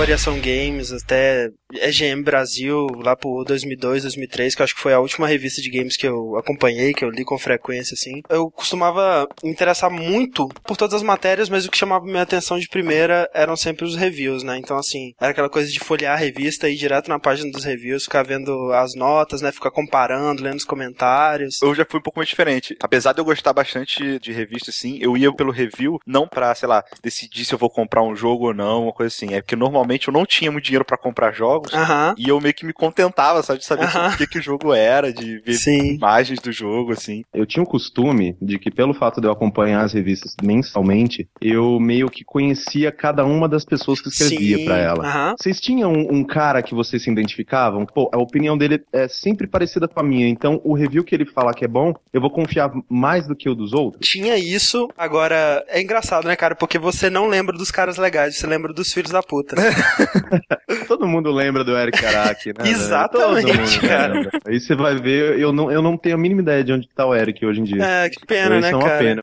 [0.00, 5.00] Variação Games, até EGM Brasil, lá por 2002, 2003, que eu acho que foi a
[5.00, 8.22] última revista de games que eu acompanhei, que eu li com frequência, assim.
[8.28, 12.58] Eu costumava me interessar muito por todas as matérias, mas o que chamava minha atenção
[12.58, 14.58] de primeira eram sempre os reviews, né?
[14.58, 17.64] Então, assim, era aquela coisa de folhear a revista e ir direto na página dos
[17.64, 19.52] reviews, ficar vendo as notas, né?
[19.52, 21.60] Ficar comparando, lendo os comentários.
[21.62, 22.76] Eu já fui um pouco mais diferente.
[22.82, 26.68] Apesar de eu gostar bastante de revista, assim, eu ia pelo review, não pra, sei
[26.68, 29.34] lá, decidir se eu vou comprar um jogo ou não, uma coisa assim.
[29.34, 32.14] É porque normalmente eu não tinha muito dinheiro para comprar jogos Aham.
[32.16, 35.12] e eu meio que me contentava, sabe, de saber o que, que o jogo era,
[35.12, 35.94] de ver Sim.
[35.94, 37.22] imagens do jogo, assim.
[37.32, 41.78] Eu tinha o costume de que, pelo fato de eu acompanhar as revistas mensalmente, eu
[41.80, 45.34] meio que conhecia cada uma das pessoas que escrevia pra ela.
[45.38, 47.86] Vocês tinham um, um cara que vocês se identificavam?
[47.86, 51.26] Pô, a opinião dele é sempre parecida com a minha, então o review que ele
[51.26, 54.08] falar que é bom, eu vou confiar mais do que o dos outros?
[54.08, 56.54] Tinha isso, agora é engraçado, né, cara?
[56.54, 59.56] Porque você não lembra dos caras legais, você lembra dos filhos da puta.
[60.86, 62.54] Todo mundo lembra do Eric Araki, né?
[62.64, 62.76] velho?
[62.76, 64.14] Exatamente, cara.
[64.14, 64.30] lembra.
[64.46, 67.06] Aí você vai ver, eu não, eu não tenho a mínima ideia de onde tá
[67.06, 67.82] o Eric hoje em dia.
[67.84, 68.98] É, que pena, né, é uma cara?
[68.98, 69.22] pena.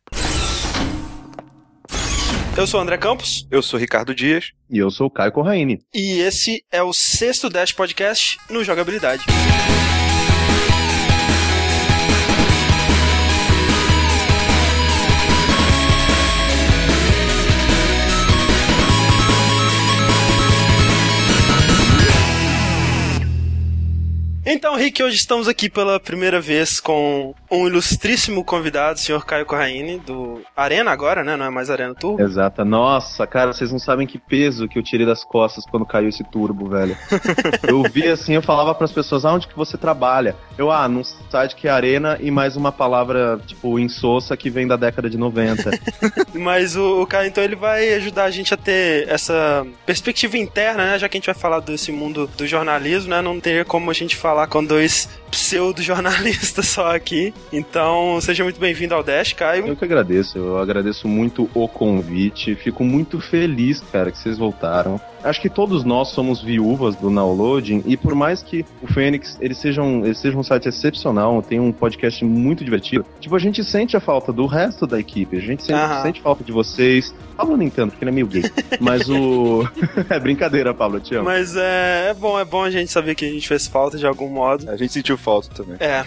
[2.58, 4.52] Eu sou o André Campos Eu sou Ricardo Dias.
[4.70, 5.80] E eu sou o Caio Corraine.
[5.94, 9.24] e esse é o sexto Dash Podcast no Jogabilidade.
[24.50, 29.46] Então, Rick, hoje estamos aqui pela primeira vez com um ilustríssimo convidado, o senhor Caio
[29.46, 31.36] Corraine, do Arena agora, né?
[31.36, 32.24] Não é mais Arena Turbo.
[32.24, 32.64] Exata.
[32.64, 36.24] Nossa, cara, vocês não sabem que peso que eu tirei das costas quando caiu esse
[36.24, 36.98] turbo, velho.
[37.68, 40.34] eu vi assim, eu falava pras pessoas, aonde que você trabalha?
[40.58, 44.66] Eu, ah, num site que é Arena e mais uma palavra, tipo, insossa que vem
[44.66, 45.72] da década de 90.
[46.34, 50.86] Mas o, o Caio, então, ele vai ajudar a gente a ter essa perspectiva interna,
[50.86, 51.00] né?
[51.00, 53.22] Já que a gente vai falar desse mundo do jornalismo, né?
[53.22, 57.34] Não teria como a gente falar com dois pseudo-jornalistas só aqui.
[57.52, 59.66] Então, seja muito bem-vindo ao Dash, Caio.
[59.66, 65.00] eu que agradeço, eu agradeço muito o convite, fico muito feliz, cara, que vocês voltaram.
[65.24, 69.54] Acho que todos nós somos viúvas do Downloading e por mais que o Fênix ele
[69.54, 73.64] seja um, ele seja um site excepcional, tem um podcast muito divertido, tipo, a gente
[73.64, 77.14] sente a falta do resto da equipe, a gente sente, sente falta de vocês.
[77.36, 78.44] Pablo nem tanto, porque ele é meio gay.
[78.80, 79.68] Mas o.
[80.10, 81.26] é brincadeira, Pablo, eu te amo.
[81.26, 84.08] Mas é, é bom, é bom a gente saber que a gente fez falta de
[84.08, 84.70] algum modo.
[84.70, 85.78] A gente sentiu falta também.
[85.80, 86.06] É.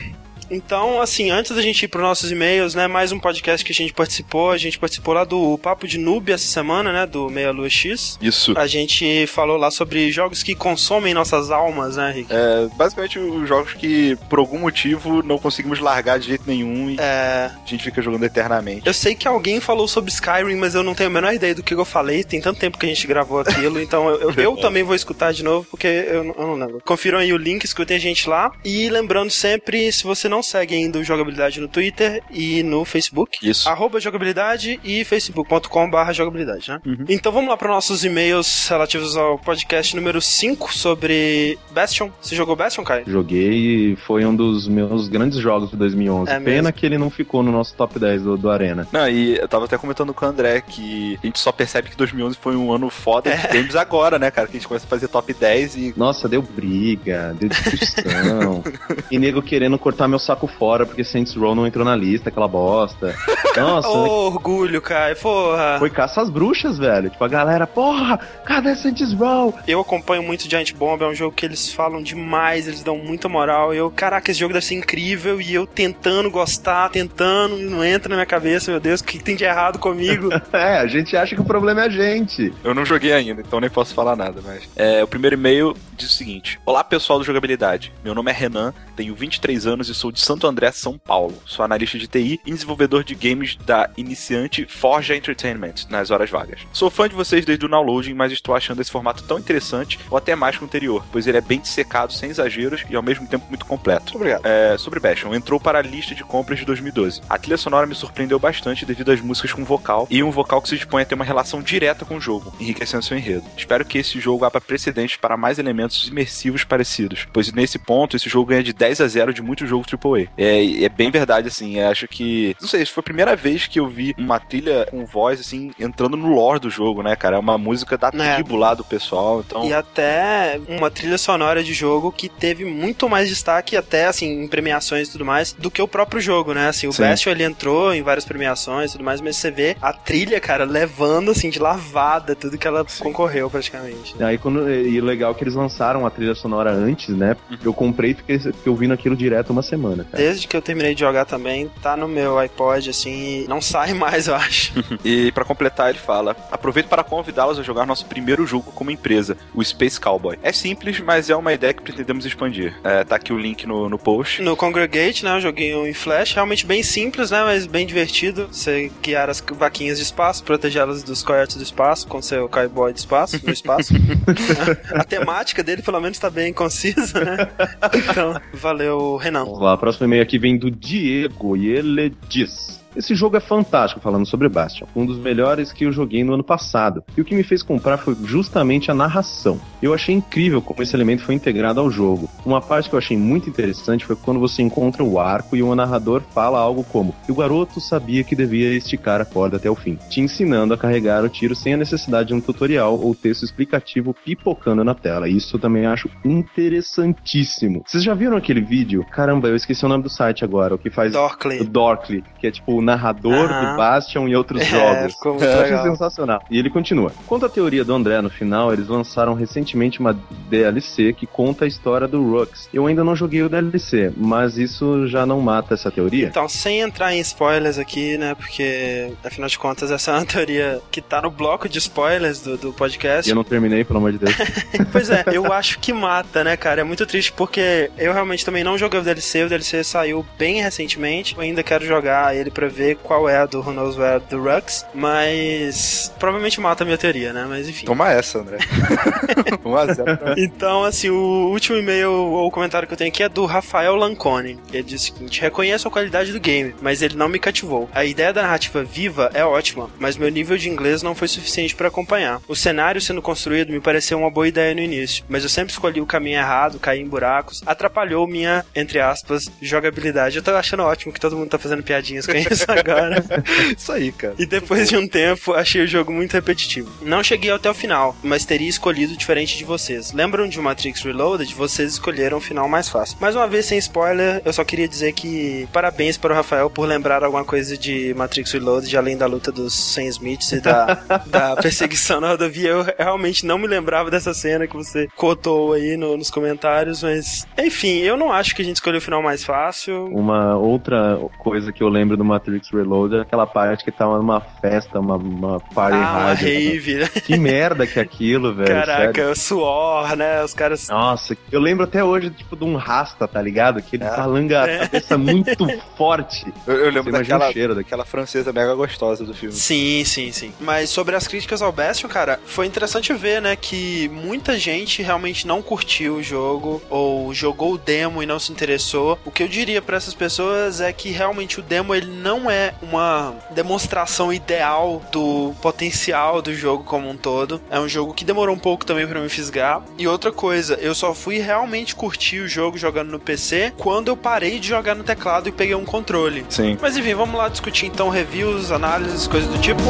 [0.50, 3.75] Então, assim, antes da gente ir para nossos e-mails, né, mais um podcast que a
[3.75, 7.53] gente participou, a gente participou lá do Papo de Noob essa semana, né, do Meia
[7.53, 8.19] Lua X.
[8.21, 8.53] Isso.
[8.59, 12.28] A gente falou lá sobre jogos que consomem nossas almas, né, Rick?
[12.33, 16.97] É, basicamente os jogos que por algum motivo não conseguimos largar de jeito nenhum e
[16.99, 18.83] É, a gente fica jogando eternamente.
[18.87, 21.62] eu sei que alguém falou sobre Skyrim, mas eu não tenho a menor ideia do
[21.62, 22.25] que eu falei.
[22.25, 25.33] Tem tanto tempo que a gente gravou aquilo, então eu, eu- eu também vou escutar
[25.33, 26.83] de novo, porque eu, não- eu não lembro.
[26.84, 28.50] Confiram aí o link, escutem a gente lá.
[28.65, 33.39] E lembrando sempre, se você não segue ainda o Jogabilidade no Twitter e no Facebook,
[33.43, 33.69] Isso.
[33.69, 36.81] arroba jogabilidade e facebook.com barra jogabilidade, né?
[36.87, 37.05] Uhum.
[37.09, 42.11] Então vamos lá para nossos e-mails relativos ao podcast número 5 sobre Bastion.
[42.21, 43.05] Você jogou Bastion, Caio?
[43.06, 46.31] Joguei e foi um dos meus grandes jogos de 2011.
[46.31, 46.72] É Pena mesmo?
[46.72, 48.87] que ele não ficou no nosso top 10 do, do Arena.
[48.93, 51.97] Não, e eu tava até comentando com o André que a gente só percebe que
[51.97, 53.37] 2011 foi um ano foda É.
[53.37, 54.47] de games agora, né, cara?
[54.47, 55.95] Que a gente começa a fazer top 10 e.
[55.97, 58.62] Nossa, deu briga, deu discussão.
[59.11, 62.47] e nego querendo cortar meu saco fora porque Saints Row não entrou na lista, aquela
[62.47, 63.15] bosta.
[63.57, 65.77] Nossa, Ô, orgulho, Caio, porra.
[65.79, 67.11] foi caça às bruxas, velho.
[67.11, 69.53] Tipo, a galera, porra, cadê Saints Row?
[69.67, 73.29] Eu acompanho muito Giant Bomb, é um jogo que eles falam demais, eles dão muita
[73.29, 73.75] moral.
[73.75, 78.11] Eu, caraca, esse jogo deve ser incrível e eu tentando gostar, tentando, e não entra
[78.11, 80.31] na minha cabeça, meu Deus, o que, que tem de errado comigo?
[80.53, 82.53] É, a gente acha que o problema é a gente.
[82.65, 84.69] Eu não joguei ainda, então nem posso falar nada, mas.
[84.77, 87.93] É, o primeiro e-mail diz o seguinte: Olá pessoal do Jogabilidade.
[88.05, 91.35] Meu nome é Renan, tenho 23 anos e sou de Santo André, São Paulo.
[91.47, 96.61] Sou analista de TI e desenvolvedor de games da iniciante Forja Entertainment nas horas vagas.
[96.72, 100.17] Sou fã de vocês desde o downloading, mas estou achando esse formato tão interessante, ou
[100.17, 103.27] até mais que o anterior, pois ele é bem dissecado, sem exageros e ao mesmo
[103.27, 104.17] tempo muito completo.
[104.17, 104.43] Obrigado.
[104.45, 107.23] É, sobre Bastion, entrou para a lista de compras de 2012.
[107.28, 110.69] A trilha sonora me surpreendeu bastante devido às músicas com vocal e um vocal que
[110.69, 113.45] se dispõe a ter uma relação direta com o jogo, enriquecendo seu enredo.
[113.57, 118.28] Espero que esse jogo abra precedentes para mais elementos imersivos parecidos, pois nesse ponto esse
[118.28, 121.80] jogo ganha de 10 a 0 de muitos jogos É, é bem verdade, assim.
[121.80, 122.57] Acho que.
[122.60, 126.16] Não sei, foi a primeira vez que eu vi uma trilha com voz, assim, entrando
[126.16, 127.36] no lore do jogo, né, cara?
[127.36, 128.34] É uma música da é.
[128.34, 129.42] tribo lá do pessoal.
[129.47, 129.65] Então...
[129.65, 134.48] E até uma trilha sonora de jogo que teve muito mais destaque, até assim, em
[134.48, 136.68] premiações e tudo mais, do que o próprio jogo, né?
[136.68, 137.03] Assim, o Sim.
[137.03, 140.65] Bastion ele entrou em várias premiações e tudo mais, mas você vê a trilha, cara,
[140.65, 143.04] levando assim de lavada tudo que ela Sim.
[143.04, 144.16] concorreu praticamente.
[144.16, 144.27] Né?
[144.27, 144.71] Aí quando.
[144.71, 147.36] E legal que eles lançaram a trilha sonora antes, né?
[147.51, 147.59] Uhum.
[147.65, 150.16] Eu comprei e fiquei, fiquei ouvindo aquilo direto uma semana, cara.
[150.16, 154.27] Desde que eu terminei de jogar também, tá no meu iPod, assim, não sai mais,
[154.27, 154.72] eu acho.
[155.04, 159.37] e para completar, ele fala: aproveito para convidá-los a jogar nosso primeiro jogo como empresa,
[159.54, 160.39] o Space Cowboy.
[160.42, 162.75] É simples, mas é uma ideia que pretendemos expandir.
[162.84, 164.42] É, tá aqui o link no, no post.
[164.42, 165.37] No Congregate, né?
[165.37, 167.42] Eu joguei em Flash, realmente bem simples, né?
[167.45, 168.48] Mas bem divertido.
[168.51, 173.01] Você guiar as vaquinhas de espaço, protegê-las dos coiotes do espaço, com seu cowboy de
[173.01, 173.92] espaço, no espaço.
[174.95, 177.48] a temática dele, pelo menos, tá bem concisa, né?
[177.95, 179.45] Então, valeu, Renan.
[179.45, 182.79] Vamos lá, próximo e-mail aqui vem do Diego e ele diz.
[182.95, 184.87] Esse jogo é fantástico, falando sobre Bastion.
[184.97, 187.04] Um dos melhores que eu joguei no ano passado.
[187.16, 189.60] E o que me fez comprar foi justamente a narração.
[189.81, 192.28] Eu achei incrível como esse elemento foi integrado ao jogo.
[192.45, 195.75] Uma parte que eu achei muito interessante foi quando você encontra o arco e o
[195.75, 199.97] narrador fala algo como: O garoto sabia que devia esticar a corda até o fim,
[200.09, 204.13] te ensinando a carregar o tiro sem a necessidade de um tutorial ou texto explicativo
[204.13, 205.28] pipocando na tela.
[205.28, 207.83] Isso eu também acho interessantíssimo.
[207.87, 209.04] Vocês já viram aquele vídeo?
[209.10, 210.75] Caramba, eu esqueci o nome do site agora.
[210.75, 211.13] O que faz.
[211.13, 211.60] Dorkly.
[211.60, 215.15] O Dorkly, que é tipo o narrador do Bastion e outros é, jogos.
[215.15, 216.42] Ficou muito Eu achei sensacional.
[216.50, 217.12] E ele continua.
[217.27, 220.18] Quanto à teoria do André no final, eles lançaram recentemente uma
[220.48, 222.68] DLC que conta a história do Rux.
[222.72, 226.28] Eu ainda não joguei o DLC, mas isso já não mata essa teoria?
[226.28, 228.34] Então, sem entrar em spoilers aqui, né?
[228.34, 232.56] Porque, afinal de contas, essa é uma teoria que tá no bloco de spoilers do,
[232.56, 233.28] do podcast.
[233.28, 234.34] E eu não terminei, pelo amor de Deus.
[234.91, 236.80] pois é, eu acho que mata, né, cara?
[236.80, 239.44] É muito triste porque eu realmente também não joguei o DLC.
[239.44, 241.34] O DLC saiu bem recentemente.
[241.34, 244.43] Eu ainda quero jogar ele pra ver qual é a do Who Knows Where do
[244.43, 247.47] Rux, mas provavelmente mata a minha teoria, né?
[247.49, 247.87] Mas enfim.
[247.87, 248.59] Toma essa, André.
[249.65, 250.34] 1x0.
[250.39, 254.59] então, assim, o último e-mail ou comentário que eu tenho aqui é do Rafael Lancone.
[254.72, 257.88] Ele diz o seguinte: reconheço a qualidade do game, mas ele não me cativou.
[257.93, 261.75] A ideia da narrativa viva é ótima, mas meu nível de inglês não foi suficiente
[261.75, 262.40] para acompanhar.
[262.49, 266.00] O cenário sendo construído me pareceu uma boa ideia no início, mas eu sempre escolhi
[266.00, 270.37] o caminho errado, caí em buracos, atrapalhou minha, entre aspas, jogabilidade.
[270.37, 273.25] Eu tô achando ótimo que todo mundo tá fazendo piadinhas com isso agora.
[273.76, 274.35] Isso aí, cara.
[274.38, 276.90] E depois de um tempo, achei o jogo muito repetitivo.
[277.02, 280.12] Não cheguei até o final, mas teria escolhido diferente de vocês.
[280.12, 281.54] Lembram de Matrix Reloaded?
[281.54, 283.16] Vocês escolheram o final mais fácil.
[283.21, 286.87] Mais uma vez, sem spoiler, eu só queria dizer que parabéns para o Rafael por
[286.87, 290.95] lembrar alguma coisa de Matrix Reloaded, além da luta dos Sam Smiths e da,
[291.26, 292.71] da perseguição na rodovia.
[292.71, 297.47] Eu realmente não me lembrava dessa cena que você cotou aí no, nos comentários, mas
[297.59, 300.06] enfim, eu não acho que a gente escolheu o final mais fácil.
[300.06, 304.41] Uma outra coisa que eu lembro do Matrix Reload é aquela parte que tava numa
[304.41, 306.49] festa, uma, uma party ah, rádio.
[306.49, 306.95] Uma rave.
[306.95, 307.09] Né?
[307.09, 308.69] Que merda que é aquilo, velho.
[308.69, 309.37] Caraca, sério.
[309.37, 310.43] suor, né?
[310.43, 310.88] Os caras.
[310.88, 313.83] Nossa, eu lembro até hoje, tipo, de um rasta, tá ligado?
[313.83, 314.17] Que ele é.
[314.17, 316.52] balanga a cabeça muito forte.
[316.67, 319.55] Eu, eu lembro daquela, cheiro daquela francesa mega gostosa do filme.
[319.55, 320.52] Sim, sim, sim.
[320.61, 325.47] Mas sobre as críticas ao Bastion, cara, foi interessante ver, né, que muita gente realmente
[325.47, 329.19] não curtiu o jogo ou jogou o demo e não se interessou.
[329.25, 332.73] O que eu diria para essas pessoas é que realmente o demo ele não é
[332.81, 337.61] uma demonstração ideal do potencial do jogo como um todo.
[337.71, 339.83] É um jogo que demorou um pouco também para me fisgar.
[339.99, 344.16] E outra coisa, eu só fui realmente curtir o jogo jogando no PC quando eu
[344.16, 346.47] parei de jogar no teclado e peguei um controle.
[346.49, 346.78] Sim.
[346.81, 349.80] Mas enfim, vamos lá discutir então reviews, análises, coisas do tipo.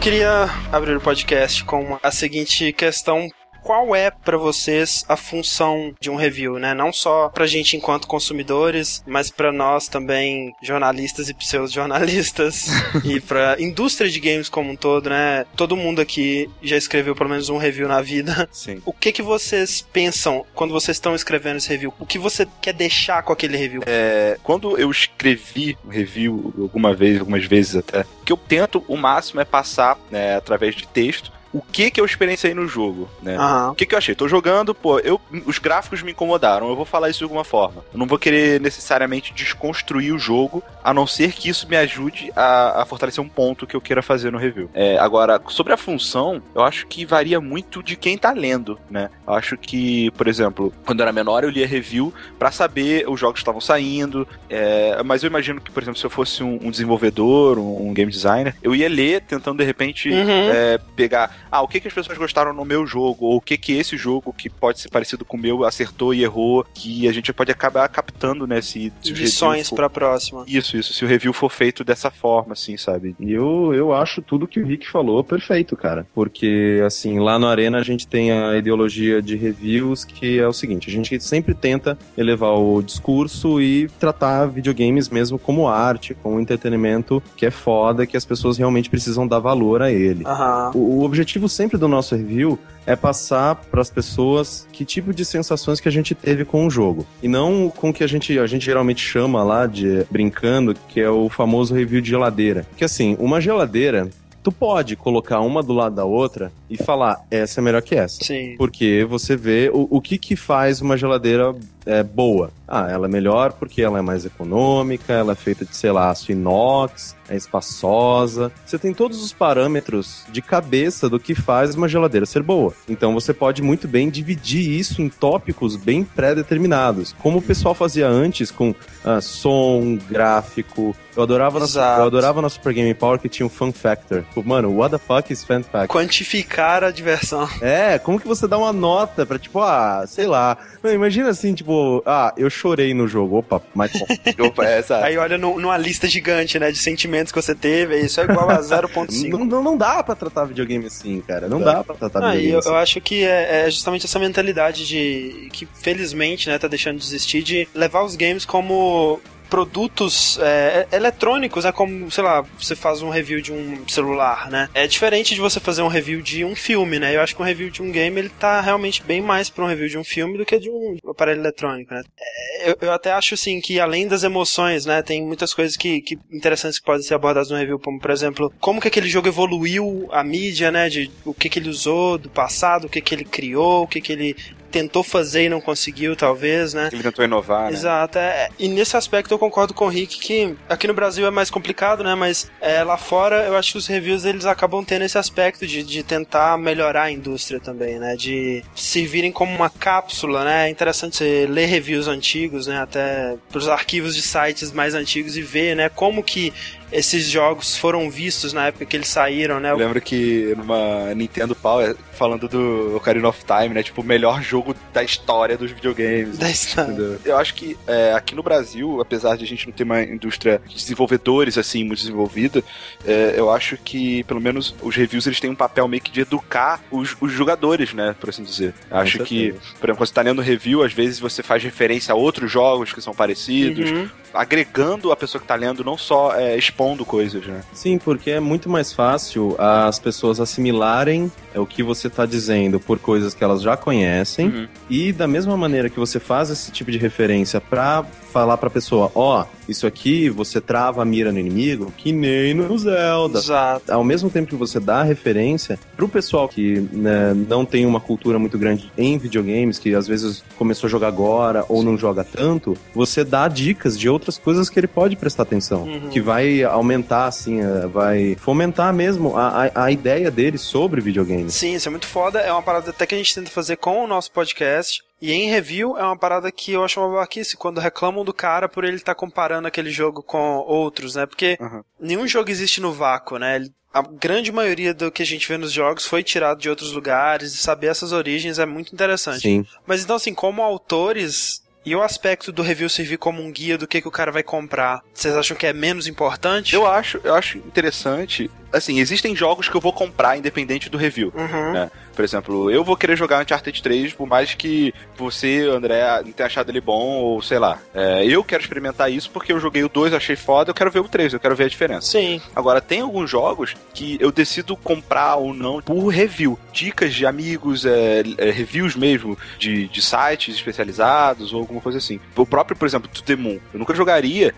[0.00, 3.28] Queria abrir o podcast com a seguinte questão
[3.62, 6.74] qual é para vocês a função de um review, né?
[6.74, 12.68] Não só pra gente enquanto consumidores, mas para nós também jornalistas e pseudo-jornalistas
[13.04, 15.44] e pra indústria de games como um todo, né?
[15.56, 18.48] Todo mundo aqui já escreveu pelo menos um review na vida.
[18.52, 18.80] Sim.
[18.84, 21.92] O que que vocês pensam quando vocês estão escrevendo esse review?
[21.98, 23.82] O que você quer deixar com aquele review?
[23.86, 28.84] É, quando eu escrevi um review alguma vez, algumas vezes até, o que eu tento
[28.88, 33.08] o máximo é passar né, através de texto o que que eu experienciei no jogo,
[33.22, 33.36] né?
[33.36, 33.70] Aham.
[33.70, 34.14] O que, que eu achei?
[34.14, 37.84] Tô jogando, pô, eu, os gráficos me incomodaram, eu vou falar isso de alguma forma.
[37.92, 42.32] Eu não vou querer necessariamente desconstruir o jogo, a não ser que isso me ajude
[42.36, 44.70] a, a fortalecer um ponto que eu queira fazer no review.
[44.74, 49.10] É, agora, sobre a função, eu acho que varia muito de quem tá lendo, né?
[49.26, 53.18] Eu acho que, por exemplo, quando eu era menor, eu lia review pra saber os
[53.18, 56.58] jogos que estavam saindo, é, mas eu imagino que, por exemplo, se eu fosse um,
[56.62, 60.50] um desenvolvedor, um, um game designer, eu ia ler tentando de repente Uhum.
[60.50, 63.56] é, pegar, ah, o que, que as pessoas gostaram no meu jogo, ou o que
[63.56, 67.12] que esse jogo que pode ser parecido com o meu acertou e errou, que a
[67.12, 70.44] gente pode acabar captando, né, se, se Lições for- pra próxima.
[70.46, 73.14] Isso, isso, se o review for feito dessa forma, assim, sabe?
[73.18, 76.06] E eu, eu acho tudo que o Rick falou perfeito, cara.
[76.14, 80.52] Porque, assim, lá no Arena a gente tem a ideologia de reviews que é o
[80.52, 86.38] seguinte: a gente sempre tenta elevar o discurso e tratar videogames mesmo como arte, como
[86.40, 90.24] entretenimento que é foda, que as pessoas realmente precisam dar valor a ele.
[90.26, 90.70] Aham.
[90.74, 95.24] O, o objetivo sempre do nosso review é passar para as pessoas que tipo de
[95.24, 97.06] sensações que a gente teve com o jogo.
[97.22, 101.00] E não com o que a gente, a gente geralmente chama lá de brincando, que
[101.00, 102.66] é o famoso review de geladeira.
[102.76, 104.10] Que assim, uma geladeira,
[104.42, 108.22] tu pode colocar uma do lado da outra e falar, essa é melhor que essa.
[108.24, 108.54] Sim.
[108.56, 111.54] Porque você vê o, o que que faz uma geladeira
[111.86, 112.50] é, boa.
[112.66, 116.10] Ah, ela é melhor porque ela é mais econômica, ela é feita de, sei lá,
[116.10, 118.52] aço inox, é espaçosa.
[118.64, 122.72] Você tem todos os parâmetros de cabeça do que faz uma geladeira ser boa.
[122.88, 127.12] Então você pode muito bem dividir isso em tópicos bem pré-determinados.
[127.18, 128.72] Como o pessoal fazia antes com
[129.04, 130.94] ah, som, gráfico.
[131.16, 131.66] Eu adorava, na,
[131.98, 134.22] eu adorava na Super Game Power que tinha um fun factor.
[134.22, 135.88] Tipo, mano, what the fuck is fun factor?
[135.88, 137.48] Quantificar a diversão.
[137.60, 140.56] É, como que você dá uma nota pra, tipo, ah, sei lá.
[140.82, 141.69] Mano, imagina assim, tipo,
[142.06, 143.38] ah, eu chorei no jogo.
[143.38, 143.90] Opa, mas.
[144.38, 144.82] Opa, é.
[145.02, 148.24] Aí olha no- numa lista gigante, né, de sentimentos que você teve, e isso é
[148.24, 149.28] igual a 0.5.
[149.30, 151.48] não, não, não dá pra tratar videogame assim, cara.
[151.48, 151.74] Não Dá.
[151.74, 152.68] dá pra tratar Ah, videogame eu, assim.
[152.68, 157.04] eu acho que é, é justamente essa mentalidade de que felizmente né, tá deixando de
[157.04, 161.72] existir de levar os games como produtos é, eletrônicos, né?
[161.72, 164.70] Como, sei lá, você faz um review de um celular, né?
[164.72, 167.14] É diferente de você fazer um review de um filme, né?
[167.14, 169.66] Eu acho que um review de um game ele tá realmente bem mais pra um
[169.66, 172.02] review de um filme do que de um aparelho eletrônico, né?
[172.18, 175.02] É, eu, eu até acho assim que além das emoções, né?
[175.02, 178.52] Tem muitas coisas que, que interessantes que podem ser abordadas no review, como por exemplo,
[178.60, 180.88] como que aquele jogo evoluiu a mídia, né?
[180.88, 184.00] De o que que ele usou do passado, o que que ele criou, o que
[184.00, 184.36] que ele
[184.70, 186.88] tentou fazer e não conseguiu, talvez, né?
[186.92, 187.72] Ele tentou inovar, né?
[187.72, 191.30] Exato, é, e nesse aspecto eu concordo com o Rick que aqui no Brasil é
[191.30, 192.14] mais complicado, né?
[192.14, 195.82] Mas é, lá fora eu acho que os reviews eles acabam tendo esse aspecto de,
[195.82, 198.16] de tentar melhorar a indústria também, né?
[198.16, 200.68] De servirem como uma cápsula, né?
[200.68, 202.80] É interessante você ler reviews antigos, né?
[202.80, 205.88] Até pros arquivos de sites mais antigos e ver, né?
[205.88, 206.52] Como que
[206.92, 209.70] esses jogos foram vistos na época que eles saíram, né?
[209.70, 213.82] Eu lembro que numa Nintendo Power, falando do Ocarina of Time, né?
[213.82, 216.38] Tipo, o melhor jogo da história dos videogames.
[216.38, 216.90] Da história.
[216.92, 217.20] Entendeu?
[217.24, 220.60] Eu acho que é, aqui no Brasil, apesar de a gente não ter uma indústria
[220.66, 222.62] de desenvolvedores assim muito desenvolvida,
[223.06, 226.20] é, eu acho que pelo menos os reviews eles têm um papel meio que de
[226.20, 228.74] educar os, os jogadores, né, por assim dizer.
[228.90, 232.12] Eu acho que, por exemplo, quando você tá lendo review, às vezes você faz referência
[232.12, 234.08] a outros jogos que são parecidos, Uhum.
[234.32, 237.62] agregando a pessoa que tá lendo, não só é, expondo coisas, né?
[237.74, 242.78] Sim, porque é muito mais fácil as pessoas assimilarem é, o que você tá dizendo
[242.80, 244.46] por coisas que elas já conhecem.
[244.46, 244.68] Uhum.
[244.88, 249.10] E da mesma maneira que você faz esse tipo de referência pra falar pra pessoa,
[249.14, 253.38] ó, isso aqui você trava a mira no inimigo, que nem no Zelda.
[253.38, 253.92] Exato.
[253.92, 258.00] Ao mesmo tempo que você dá a referência pro pessoal que né, não tem uma
[258.00, 262.24] cultura muito grande em videogames, que às vezes começou a jogar agora ou não joga
[262.24, 265.82] tanto, você dá dicas de outras coisas que ele pode prestar atenção.
[265.82, 266.08] Uhum.
[266.10, 271.00] Que vai aumentar, assim, eh, vai fomentar mesmo a, a, a ideia dele sobre
[271.42, 271.54] videogames.
[271.54, 272.40] Sim, isso é muito foda.
[272.40, 275.02] É uma parada até que a gente tenta fazer com o nosso podcast.
[275.20, 278.68] E em review é uma parada que eu acho uma babaquice quando reclamam do cara
[278.68, 281.26] por ele estar comparando aquele jogo com outros, né?
[281.26, 281.82] Porque Uhum.
[282.00, 283.66] nenhum jogo existe no vácuo, né?
[283.92, 287.52] A grande maioria do que a gente vê nos jogos foi tirado de outros lugares
[287.52, 289.40] e saber essas origens é muito interessante.
[289.42, 289.66] Sim.
[289.86, 293.86] Mas então, assim, como autores, e o aspecto do review servir como um guia do
[293.86, 296.74] que, que o cara vai comprar, vocês acham que é menos importante?
[296.74, 298.50] Eu acho, eu acho interessante.
[298.72, 301.32] Assim, existem jogos que eu vou comprar independente do review.
[301.34, 301.72] Uhum.
[301.72, 301.90] né?
[302.14, 306.46] Por exemplo, eu vou querer jogar Uncharted 3, por mais que você, André, não tenha
[306.46, 307.78] achado ele bom, ou sei lá.
[307.94, 311.00] É, eu quero experimentar isso porque eu joguei o 2, achei foda, eu quero ver
[311.00, 312.06] o 3, eu quero ver a diferença.
[312.06, 312.40] Sim.
[312.54, 316.58] Agora, tem alguns jogos que eu decido comprar ou não por review.
[316.72, 322.20] Dicas de amigos, é, é, reviews mesmo, de, de sites especializados ou alguma coisa assim.
[322.36, 323.58] O próprio, por exemplo, To The Moon.
[323.72, 324.54] Eu nunca jogaria,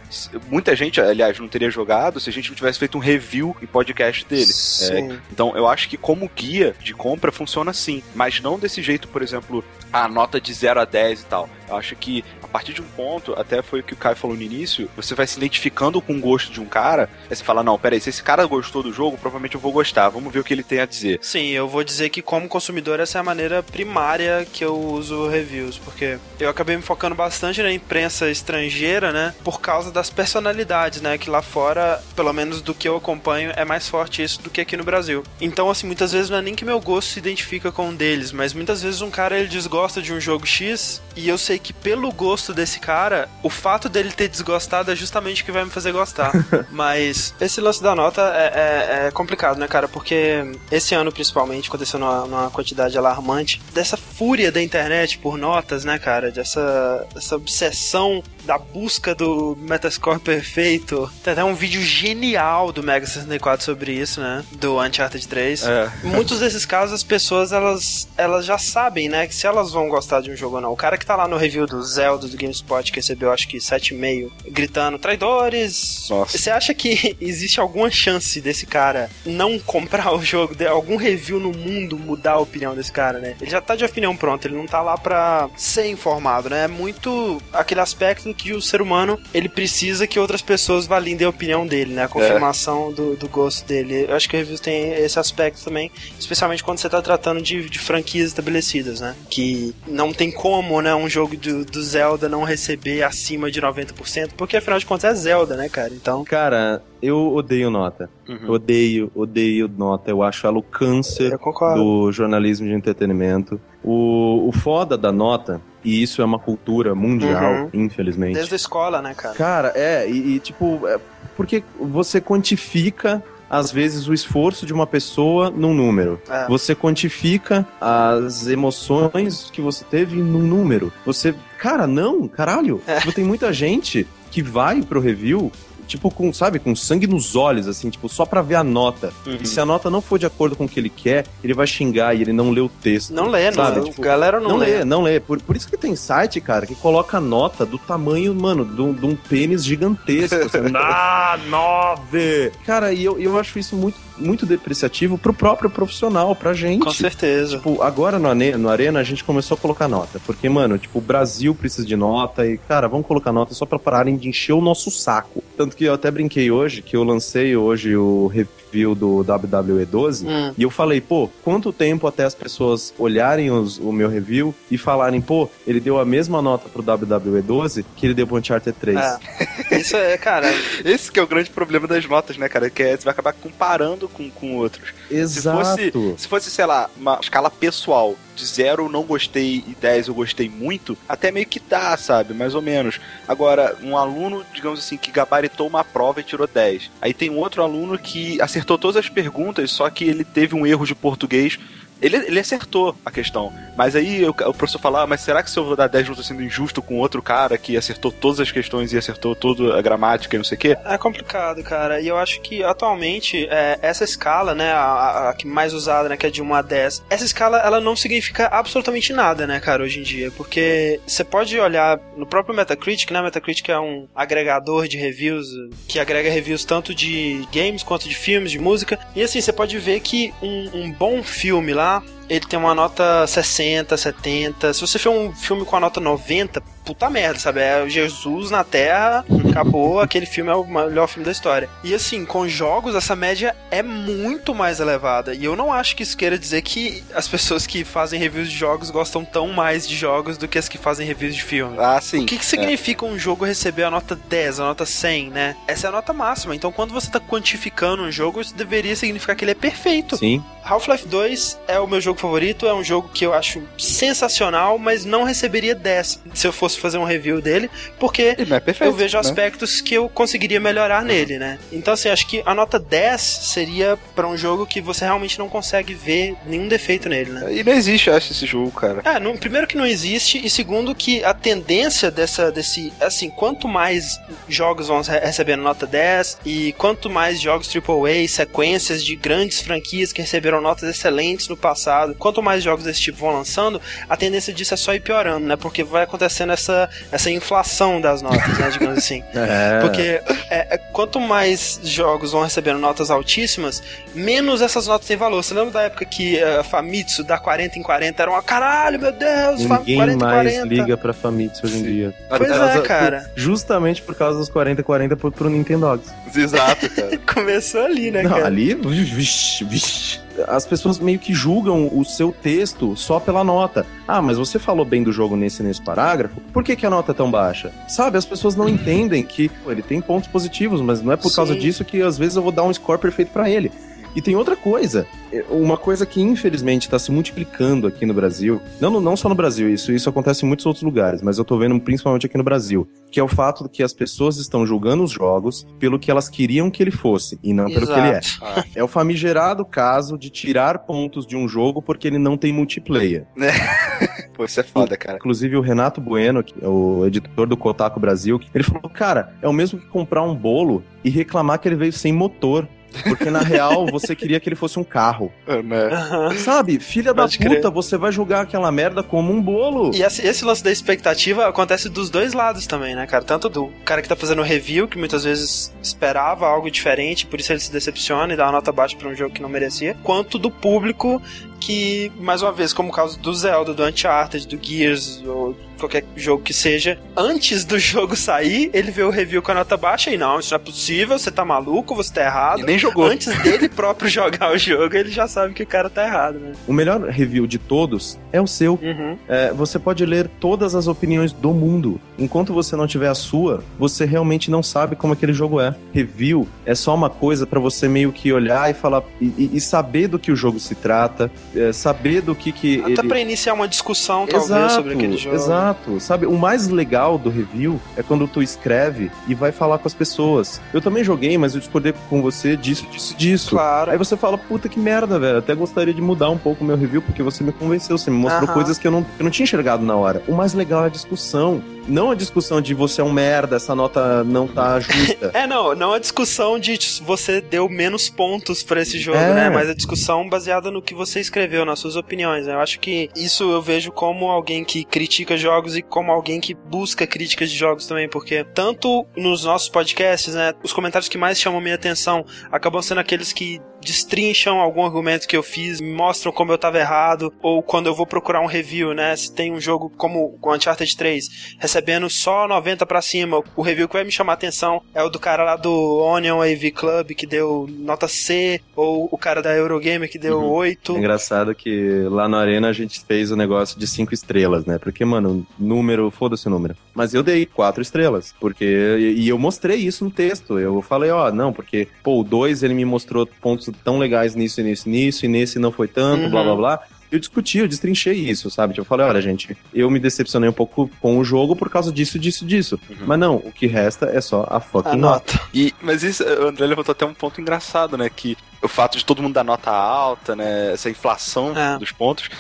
[0.49, 3.67] muita gente, aliás, não teria jogado se a gente não tivesse feito um review em
[3.67, 4.53] podcast dele.
[4.83, 9.09] É, então eu acho que como guia de compra funciona assim, mas não desse jeito,
[9.09, 11.51] por exemplo, a nota de 0 a 10 e tal.
[11.73, 14.37] Eu acho que a partir de um ponto, até foi o que o Caio falou
[14.37, 17.63] no início, você vai se identificando com o gosto de um cara, aí você fala,
[17.63, 20.45] não, peraí, se esse cara gostou do jogo, provavelmente eu vou gostar, vamos ver o
[20.45, 21.19] que ele tem a dizer.
[21.23, 25.29] Sim, eu vou dizer que como consumidor essa é a maneira primária que eu uso
[25.29, 31.01] reviews, porque eu acabei me focando bastante na imprensa estrangeira, né, por causa das personalidades,
[31.01, 34.51] né, que lá fora, pelo menos do que eu acompanho, é mais forte isso do
[34.51, 35.23] que aqui no Brasil.
[35.41, 38.31] Então, assim, muitas vezes não é nem que meu gosto se identifica com um deles,
[38.31, 41.73] mas muitas vezes um cara ele desgosta de um jogo X e eu sei que
[41.73, 45.71] pelo gosto desse cara, o fato dele ter desgostado é justamente o que vai me
[45.71, 46.33] fazer gostar.
[46.71, 49.89] Mas esse lance da nota é, é, é, complicado, né, cara?
[49.89, 55.85] Porque esse ano, principalmente, aconteceu numa, numa, quantidade alarmante dessa fúria da internet por notas,
[55.85, 56.31] né, cara?
[56.31, 61.11] Dessa, dessa obsessão da busca do Metascore perfeito.
[61.23, 64.45] Tem até um vídeo genial do Mega 64 sobre isso, né?
[64.53, 65.65] Do Uncharted 3.
[65.65, 65.93] É.
[66.05, 69.27] Muitos desses casos, as pessoas, elas, elas já sabem, né?
[69.27, 70.73] Que se elas vão gostar de um jogo ou não.
[70.73, 73.59] O cara que tá lá no review do Zelda do GameSpot, que recebeu acho que
[73.59, 76.07] 7,5, gritando, traidores!
[76.11, 76.37] Nossa.
[76.37, 81.39] Você acha que existe alguma chance desse cara não comprar o jogo, de algum review
[81.39, 83.37] no mundo mudar a opinião desse cara, né?
[83.41, 86.65] Ele já tá de opinião pronta, ele não tá lá pra ser informado, né?
[86.65, 91.31] É muito aquele aspecto que o ser humano ele precisa que outras pessoas validem a
[91.31, 92.05] opinião dele, né?
[92.05, 92.93] A confirmação é.
[92.93, 94.07] do, do gosto dele.
[94.09, 97.69] Eu acho que o review tem esse aspecto também, especialmente quando você tá tratando de,
[97.69, 99.15] de franquias estabelecidas, né?
[99.31, 104.31] Que não tem como, né, um jogo do, do Zelda não receber acima de 90%,
[104.37, 105.93] porque afinal de contas é Zelda, né, cara?
[105.93, 106.25] Então.
[106.25, 108.09] Cara, eu odeio nota.
[108.29, 108.51] Uhum.
[108.51, 110.11] Odeio, odeio nota.
[110.11, 111.37] Eu acho ela o câncer
[111.75, 113.61] do jornalismo de entretenimento.
[113.83, 117.71] O, o foda da nota, e isso é uma cultura mundial, uhum.
[117.73, 118.35] infelizmente.
[118.35, 119.35] Desde a escola, né, cara?
[119.35, 120.99] Cara, é, e, e tipo, é
[121.37, 123.23] porque você quantifica
[123.53, 126.19] às vezes, o esforço de uma pessoa num número.
[126.27, 126.47] É.
[126.49, 130.91] Você quantifica as emoções que você teve num número.
[131.05, 131.35] Você.
[131.59, 132.81] Cara, não, caralho.
[132.87, 132.99] É.
[133.01, 135.53] Tipo, tem muita gente que vai pro review
[135.87, 139.13] tipo, com, sabe, com sangue nos olhos, assim, tipo, só pra ver a nota.
[139.27, 139.39] Uhum.
[139.41, 141.67] E se a nota não for de acordo com o que ele quer, ele vai
[141.67, 143.13] xingar e ele não lê o texto.
[143.13, 143.79] Não lê, sabe?
[143.79, 143.85] não.
[143.85, 144.79] Tipo, galera não, não lê.
[144.79, 144.85] lê.
[144.85, 148.65] Não lê, Por, por isso que tem site, cara, que coloca nota do tamanho, mano,
[148.65, 150.37] de um pênis gigantesco.
[150.37, 152.53] assim, ah, nove!
[152.65, 156.85] Cara, e eu, eu acho isso muito muito depreciativo pro próprio profissional, pra gente.
[156.85, 157.57] Com certeza.
[157.57, 160.21] Tipo, agora no, no Arena a gente começou a colocar nota.
[160.25, 163.79] Porque, mano, tipo, o Brasil precisa de nota e, cara, vamos colocar nota só pra
[163.79, 165.43] pararem de encher o nosso saco.
[165.57, 170.27] Tanto que eu até brinquei hoje, que eu lancei hoje o review do WWE 12
[170.27, 170.55] hum.
[170.57, 174.79] e eu falei, pô, quanto tempo até as pessoas olharem os, o meu review e
[174.79, 178.77] falarem, pô, ele deu a mesma nota pro WWE 12 que ele deu pro Uncharted
[178.79, 178.99] 3.
[178.99, 179.79] É.
[179.79, 180.51] Isso é, cara.
[180.85, 182.71] Esse que é o grande problema das notas, né, cara?
[182.71, 184.93] Que é, você vai acabar comparando com, com outros.
[185.11, 185.81] Exato.
[185.81, 190.09] Se fosse, se fosse, sei lá, uma escala pessoal, de zero não gostei e 10
[190.09, 192.35] eu gostei muito, até meio que dá, sabe?
[192.35, 193.01] Mais ou menos.
[193.27, 196.91] Agora, um aluno, digamos assim, que gabaritou uma prova e tirou 10.
[197.01, 200.67] Aí tem um outro aluno que acertou todas as perguntas, só que ele teve um
[200.67, 201.59] erro de português
[202.03, 203.53] ele, ele acertou a questão.
[203.77, 206.09] Mas aí o, o professor fala, ah, mas será que se eu vou dar 10
[206.09, 209.79] não tô sendo injusto com outro cara que acertou todas as questões e acertou toda
[209.79, 210.77] a gramática e não sei o quê?
[210.85, 212.01] É complicado, cara.
[212.01, 216.17] E eu acho que atualmente é, essa escala, né, a, a, que mais usada, né,
[216.17, 219.83] que é de 1 a 10, essa escala ela não significa absolutamente nada, né, cara,
[219.83, 220.31] hoje em dia.
[220.33, 223.23] Porque você pode olhar no próprio Metacritic, né?
[223.23, 225.47] Metacritic é um agregador de reviews
[225.89, 228.99] que agrega reviews tanto de games quanto de filmes, de música.
[229.15, 231.92] E assim, você pode ver que um, um bom filme lá
[232.29, 234.73] ele tem uma nota 60, 70.
[234.73, 237.61] Se você for um filme com a nota 90, puta merda, sabe?
[237.61, 241.69] É Jesus na Terra, acabou, aquele filme é o melhor filme da história.
[241.83, 245.35] E assim, com jogos, essa média é muito mais elevada.
[245.35, 248.57] E eu não acho que isso queira dizer que as pessoas que fazem reviews de
[248.57, 251.77] jogos gostam tão mais de jogos do que as que fazem reviews de filme.
[251.79, 252.23] Ah, sim.
[252.23, 253.09] O que, que significa é.
[253.09, 255.57] um jogo receber a nota 10, a nota 100, né?
[255.67, 256.55] Essa é a nota máxima.
[256.55, 260.17] Então, quando você tá quantificando um jogo, isso deveria significar que ele é perfeito.
[260.17, 260.43] Sim.
[260.65, 265.05] Half-Life 2 é o meu jogo favorito, é um jogo que eu acho sensacional, mas
[265.05, 269.17] não receberia 10 se eu fosse fazer um review dele, porque é perfeito, eu vejo
[269.17, 269.21] né?
[269.21, 271.59] aspectos que eu conseguiria melhorar nele, né?
[271.71, 275.49] Então, assim, acho que a nota 10 seria para um jogo que você realmente não
[275.49, 277.55] consegue ver nenhum defeito nele, né?
[277.55, 279.03] E não existe, acho, esse jogo, cara.
[279.05, 284.21] É, primeiro que não existe, e segundo que a tendência dessa, desse, assim, quanto mais
[284.49, 290.21] jogos vão recebendo nota 10 e quanto mais jogos AAA, sequências de grandes franquias que
[290.21, 294.75] receberam notas excelentes no passado, quanto mais jogos desse tipo vão lançando, a tendência disso
[294.75, 295.57] é só ir piorando, né?
[295.57, 299.23] Porque vai acontecendo essa, essa inflação das notas, né, digamos assim.
[299.35, 299.81] É.
[299.81, 300.21] Porque
[300.51, 303.83] é, é, quanto mais jogos vão recebendo notas altíssimas,
[304.15, 305.43] menos essas notas têm valor.
[305.43, 309.01] Você lembra da época que a uh, Famitsu da 40 em 40 era uma caralho,
[309.01, 310.67] meu Deus, Ninguém 40 em mais 40.
[310.67, 312.15] liga pra Famitsu hoje em dia.
[312.29, 313.31] Pois é, cara.
[313.35, 316.09] Justamente por causa dos 40 e 40 pro, pro Nintendogs.
[316.35, 317.19] Exato, cara.
[317.35, 318.47] Começou ali, né, Não, cara?
[318.47, 320.21] ali, vixi, vixi.
[320.49, 323.87] As pessoas meio que julgam o seu texto só pela nota.
[324.07, 327.13] Ah, mas você falou bem do jogo nesse nesse parágrafo, por que, que a nota
[327.13, 327.73] é tão baixa?
[327.89, 331.35] Sabe, as pessoas não entendem que pô, ele tem pontos positivos, mas não é por
[331.35, 331.61] causa Sim.
[331.61, 333.71] disso que às vezes eu vou dar um score perfeito pra ele.
[334.15, 338.61] E tem outra coisa, é, uma coisa que infelizmente está se multiplicando aqui no Brasil,
[338.81, 341.57] não, não só no Brasil, isso, isso acontece em muitos outros lugares, mas eu tô
[341.57, 345.03] vendo principalmente aqui no Brasil, que é o fato de que as pessoas estão julgando
[345.03, 348.19] os jogos pelo que elas queriam que ele fosse, e não pelo que ele é.
[348.19, 348.69] Exato.
[348.75, 353.27] É o famigerado caso de tirar pontos de um jogo porque ele não tem multiplayer.
[354.35, 355.17] Pô, isso é foda, cara.
[355.17, 359.53] Inclusive o Renato Bueno, é o editor do Kotaku Brasil, ele falou: Cara, é o
[359.53, 362.67] mesmo que comprar um bolo e reclamar que ele veio sem motor.
[363.05, 365.33] Porque na real você queria que ele fosse um carro.
[365.65, 365.87] Né?
[365.93, 366.37] Aham.
[366.37, 367.71] Sabe, filha da Pode puta, crer.
[367.71, 369.91] você vai julgar aquela merda como um bolo.
[369.95, 373.25] E esse, esse lance da expectativa acontece dos dois lados também, né, cara?
[373.25, 377.53] Tanto do cara que tá fazendo review, que muitas vezes esperava algo diferente, por isso
[377.53, 380.39] ele se decepciona e dá uma nota baixa pra um jogo que não merecia, quanto
[380.39, 381.21] do público
[381.67, 386.05] que, mais uma vez, como o caso do Zelda, do Uncharted, do Gears, ou qualquer
[386.17, 390.11] jogo que seja, antes do jogo sair, ele vê o review com a nota baixa
[390.11, 392.61] e não, isso não é possível, você tá maluco, você tá errado.
[392.61, 393.05] E nem jogou.
[393.07, 396.53] Antes dele próprio jogar o jogo, ele já sabe que o cara tá errado, né?
[396.69, 398.79] O melhor review de todos é o seu.
[398.81, 399.17] Uhum.
[399.29, 402.01] É, você pode ler todas as opiniões do mundo.
[402.19, 405.75] Enquanto você não tiver a sua, você realmente não sabe como aquele jogo é.
[405.93, 410.07] Review é só uma coisa pra você meio que olhar e falar e- e saber
[410.07, 413.09] do que o jogo se trata, é, saber do que que Até ele...
[413.09, 415.37] pra iniciar uma discussão, talvez, sobre aquele jogo.
[415.37, 416.27] Exato, sabe?
[416.27, 420.61] O mais legal do review é quando tu escreve e vai falar com as pessoas.
[420.73, 423.51] Eu também joguei, mas eu discordei com você disso, disso, disso.
[423.51, 423.91] Claro.
[423.91, 425.39] Aí você fala, puta que merda, velho.
[425.39, 428.17] Até gostaria de mudar um pouco o meu review, porque você me convenceu, você me
[428.17, 428.55] mostrou Aham.
[428.55, 430.23] coisas que eu não, que eu não tinha enxergado na hora.
[430.29, 431.63] O mais legal é a discussão.
[431.89, 435.33] Não a discussão de você é um merda, essa nota não tá justa.
[435.35, 439.35] É, não, não a discussão de você deu menos pontos pra esse jogo, É.
[439.35, 439.51] né?
[439.51, 442.47] Mas a discussão baseada no que você escreveu, nas suas opiniões.
[442.47, 442.55] né?
[442.55, 446.55] Eu acho que isso eu vejo como alguém que critica jogos e como alguém que
[446.55, 451.39] busca críticas de jogos também, porque tanto nos nossos podcasts, né, os comentários que mais
[451.39, 456.33] chamam minha atenção acabam sendo aqueles que destrincham algum argumento que eu fiz, me mostram
[456.33, 459.15] como eu tava errado, ou quando eu vou procurar um review, né?
[459.17, 463.89] Se tem um jogo como o Uncharted 3 recebendo só 90 pra cima, o review
[463.89, 467.11] que vai me chamar a atenção é o do cara lá do Onion AV Club
[467.15, 470.51] que deu nota C, ou o cara da Eurogamer que deu Uhum.
[470.51, 470.95] 8.
[470.95, 474.79] É engraçado que lá na Arena a gente fez o negócio de cinco estrelas, né?
[474.79, 476.77] Porque, mano, número, foda-se o número.
[476.95, 478.65] Mas eu dei quatro estrelas, porque.
[478.65, 480.59] E eu mostrei isso no texto.
[480.59, 484.61] Eu falei, ó, não, porque, pô, o 2 ele me mostrou pontos tão legais nisso
[484.61, 486.31] e nisso e nisso, e nesse não foi tanto, Uhum.
[486.31, 486.81] blá blá blá.
[487.11, 488.73] Eu discuti, eu destrinchei isso, sabe?
[488.73, 491.93] Tipo, Eu falei, olha, gente, eu me decepcionei um pouco com o jogo por causa
[491.93, 492.81] disso, disso, disso.
[492.89, 492.97] Uhum.
[493.07, 495.35] Mas não, o que resta é só a fucking A nota.
[495.35, 495.47] nota.
[495.53, 498.09] E, mas isso, o André levantou até um ponto engraçado, né?
[498.09, 500.73] Que o fato de todo mundo dar nota alta, né?
[500.73, 501.79] Essa inflação É.
[501.79, 502.31] dos pontos.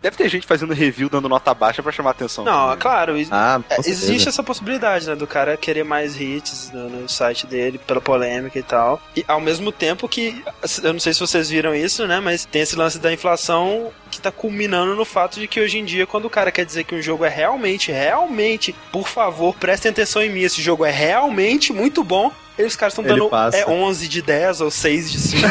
[0.00, 2.44] Deve ter gente fazendo review dando nota baixa pra chamar atenção.
[2.44, 2.78] Não, também.
[2.78, 7.46] claro, Ah, É, existe essa possibilidade, né, do cara querer mais hits no, no site
[7.46, 9.00] dele pela polêmica e tal.
[9.16, 10.42] E ao mesmo tempo que,
[10.82, 14.20] eu não sei se vocês viram isso, né, mas tem esse lance da inflação que
[14.20, 16.94] tá culminando no fato de que hoje em dia, quando o cara quer dizer que
[16.94, 21.72] um jogo é realmente, realmente, por favor, prestem atenção em mim, esse jogo é realmente
[21.72, 22.32] muito bom.
[22.58, 23.58] E os caras estão dando passa.
[23.58, 25.48] é, 11 de 10 ou 6 de 5.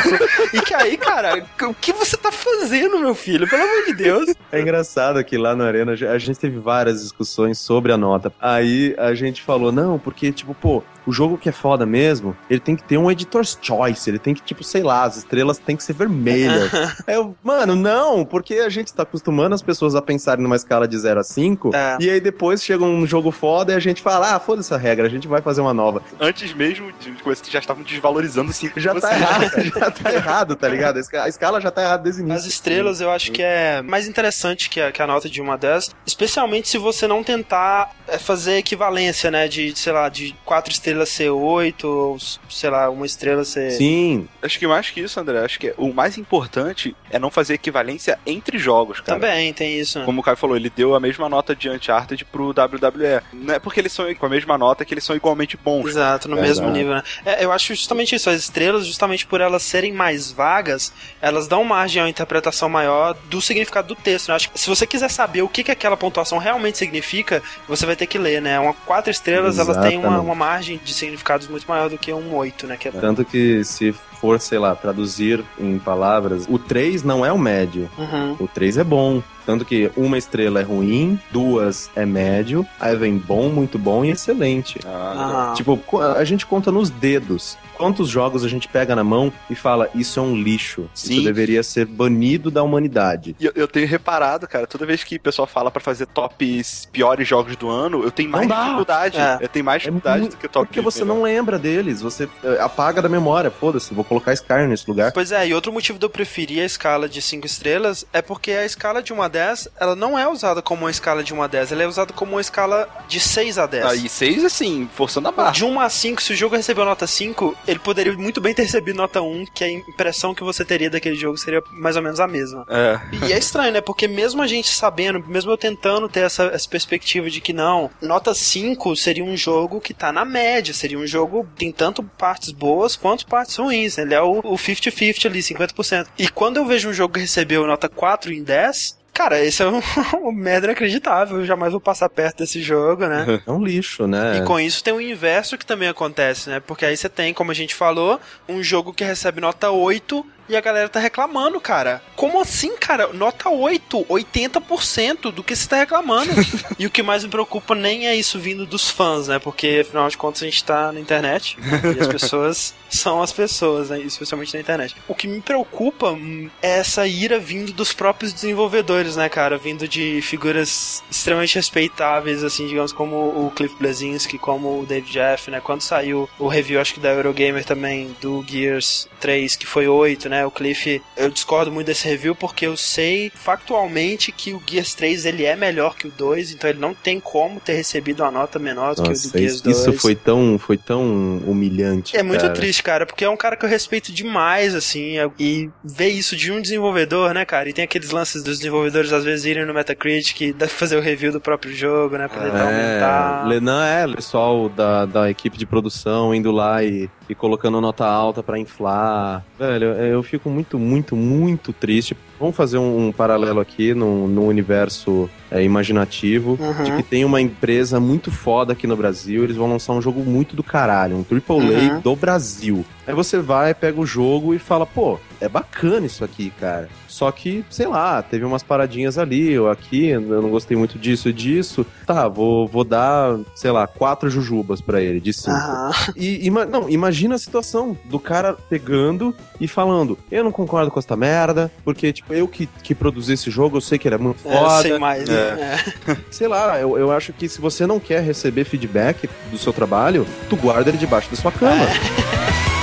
[0.54, 3.48] e que aí, cara, o que você tá fazendo, meu filho?
[3.50, 4.36] Pelo amor de Deus.
[4.52, 8.32] É engraçado que lá na Arena a gente teve várias discussões sobre a nota.
[8.42, 12.60] Aí a gente falou, não, porque, tipo, pô, o jogo que é foda mesmo, ele
[12.60, 15.76] tem que ter um editor's choice, ele tem que, tipo, sei lá, as estrelas tem
[15.76, 16.70] que ser vermelhas.
[17.08, 20.98] Eu, mano, não, porque a gente tá acostumando as pessoas a pensarem numa escala de
[20.98, 21.98] 0 a 5, É.
[22.00, 25.08] e aí depois chega um jogo foda e a gente fala, ah, foda essa regra,
[25.08, 26.02] a gente vai fazer uma nova.
[26.20, 28.70] Antes mesmo de coisas que já estavam desvalorizando assim.
[28.76, 31.00] Já tá errado, já tá errado, tá ligado?
[31.14, 32.40] A escala já tá errada desde o início.
[32.42, 35.58] As estrelas eu acho que é mais interessante que a, que a nota de uma
[35.58, 40.72] dessas, especialmente se você não tentar é, fazer equivalência, né, de, sei lá, de quatro
[40.72, 42.18] estrelas estrela ser 8, ou
[42.50, 43.72] sei lá, uma estrela ser.
[43.72, 44.28] Sim.
[44.42, 48.18] Acho que mais que isso, André, acho que o mais importante é não fazer equivalência
[48.26, 49.20] entre jogos, cara.
[49.20, 50.00] Também tem isso.
[50.00, 50.06] Né?
[50.06, 53.22] Como o Caio falou, ele deu a mesma nota de Uncharted pro WWE.
[53.34, 55.90] Não é porque eles são com a mesma nota que eles são igualmente bons.
[55.90, 57.04] Exato, no mesmo nível, né?
[57.26, 61.64] É, eu acho justamente isso, as estrelas, justamente por elas serem mais vagas, elas dão
[61.64, 64.36] margem a uma interpretação maior do significado do texto, né?
[64.36, 67.96] Acho que se você quiser saber o que, que aquela pontuação realmente significa, você vai
[67.96, 68.60] ter que ler, né?
[68.60, 72.34] Uma quatro estrelas, elas têm uma, uma margem de significados muito maior do que um
[72.36, 72.78] oito, né?
[72.78, 72.92] Que é...
[72.92, 77.90] Tanto que se for, sei lá, traduzir em palavras, o 3 não é o médio.
[77.98, 78.38] Uhum.
[78.40, 79.22] O 3 é bom.
[79.46, 84.12] Tanto que uma estrela é ruim, duas é médio, aí vem bom, muito bom e
[84.12, 84.80] excelente.
[84.86, 85.54] Ah.
[85.56, 87.58] Tipo, a gente conta nos dedos.
[87.78, 90.90] Quantos jogos a gente pega na mão e fala, isso é um lixo.
[90.94, 91.14] Sim.
[91.16, 93.36] Isso deveria ser banido da humanidade.
[93.40, 96.88] E eu, eu tenho reparado, cara, toda vez que o pessoal fala pra fazer tops
[96.92, 99.18] piores jogos do ano, eu tenho mais dificuldade.
[99.18, 99.38] É.
[99.42, 102.28] Eu tenho mais dificuldade muito- do que o top Porque você não lembra deles, você
[102.44, 105.12] eh, apaga da memória, foda-se, vou colocar Skyrim nesse lugar.
[105.12, 108.52] Pois é, e outro motivo de eu preferir a escala de 5 estrelas é porque
[108.52, 111.42] a escala de 1 a 10, ela não é usada como uma escala de 1
[111.44, 113.86] a 10, ela é usada como uma escala de 6 a 10.
[113.86, 115.52] Aí seis, assim, forçando a barra.
[115.52, 118.64] De 1 a 5, se o jogo recebeu nota 5, ele poderia muito bem ter
[118.64, 122.20] recebido nota 1, que a impressão que você teria daquele jogo seria mais ou menos
[122.20, 122.66] a mesma.
[122.70, 123.00] É.
[123.28, 123.82] E é estranho, né?
[123.82, 127.90] Porque mesmo a gente sabendo, mesmo eu tentando ter essa, essa perspectiva de que não,
[128.02, 132.02] nota 5 seria um jogo que tá na média, seria um jogo que tem tanto
[132.02, 133.98] partes boas quanto partes ruins.
[133.98, 134.04] né?
[134.04, 136.08] Ele é o o 50-50 ali, 50%.
[136.18, 139.68] E quando eu vejo um jogo que recebeu nota 4 em 10, cara, esse é
[139.68, 139.82] um,
[140.22, 141.40] um merda inacreditável.
[141.40, 143.26] Eu jamais vou passar perto desse jogo, né?
[143.48, 144.38] É um lixo, né?
[144.38, 146.60] E com isso tem o inverso que também acontece, né?
[146.60, 150.56] Porque aí você tem, como a gente falou, um jogo que recebe nota 8 e
[150.56, 152.02] a galera tá reclamando, cara.
[152.16, 153.12] Como assim, cara?
[153.14, 156.32] Nota 8, 80% do que você tá reclamando.
[156.78, 159.40] e o que mais me preocupa nem é isso vindo dos fãs, né?
[159.40, 161.58] Porque afinal de contas a gente tá na internet
[161.96, 164.00] e as pessoas são as pessoas, né?
[164.00, 164.96] Especialmente na internet.
[165.08, 169.58] O que me preocupa hum, é essa ira vindo dos próprios desenvolvedores, né, cara?
[169.58, 175.52] Vindo de figuras extremamente respeitáveis, assim, digamos, como o Cliff Blazinski, como o Dave Jeff,
[175.52, 175.60] né?
[175.60, 180.30] Quando saiu o review, acho que da Eurogamer também, do Gears 3, que foi 8,
[180.30, 180.37] né?
[180.46, 185.26] O Cliff, eu discordo muito desse review porque eu sei factualmente que o Gears 3
[185.26, 188.60] ele é melhor que o 2, então ele não tem como ter recebido uma nota
[188.60, 189.78] menor do que o do Nossa, Gears isso, 2.
[189.78, 191.02] isso foi tão, foi tão
[191.46, 192.16] humilhante.
[192.18, 192.54] É muito cara.
[192.54, 196.36] triste, cara, porque é um cara que eu respeito demais, assim, é- e ver isso
[196.36, 197.70] de um desenvolvedor, né, cara?
[197.70, 201.02] E tem aqueles lances dos desenvolvedores às vezes irem no Metacritic e deve fazer o
[201.02, 203.44] review do próprio jogo, né, pra tentar aumentar.
[203.46, 207.80] É, Lenan é, o pessoal da, da equipe de produção indo lá e, e colocando
[207.82, 209.44] nota alta pra inflar.
[209.58, 212.16] Velho, eu fico muito, muito, muito triste.
[212.40, 216.84] Vamos fazer um, um paralelo aqui no, no universo é, imaginativo Uhum.
[216.84, 220.22] de que tem uma empresa muito foda aqui no Brasil, eles vão lançar um jogo
[220.24, 222.00] muito do caralho, um AAA Uhum.
[222.02, 222.86] do Brasil.
[223.08, 226.90] Aí você vai, pega o jogo e fala, pô, é bacana isso aqui, cara.
[227.08, 231.30] Só que, sei lá, teve umas paradinhas ali ou aqui, eu não gostei muito disso
[231.30, 231.86] e disso.
[232.06, 235.52] Tá, vou, vou dar, sei lá, quatro jujubas pra ele, de cinco.
[235.56, 235.92] Aham.
[236.18, 241.00] E ima- não, imagina a situação do cara pegando e falando: Eu não concordo com
[241.00, 244.18] essa merda, porque, tipo, eu que, que produzi esse jogo, eu sei que ele é
[244.18, 244.82] muito É, foda.
[244.82, 245.80] sem mais, né?
[246.08, 246.18] É.
[246.32, 250.26] Sei lá, eu, eu acho que se você não quer receber feedback do seu trabalho,
[250.50, 251.86] tu guarda ele debaixo da sua cama.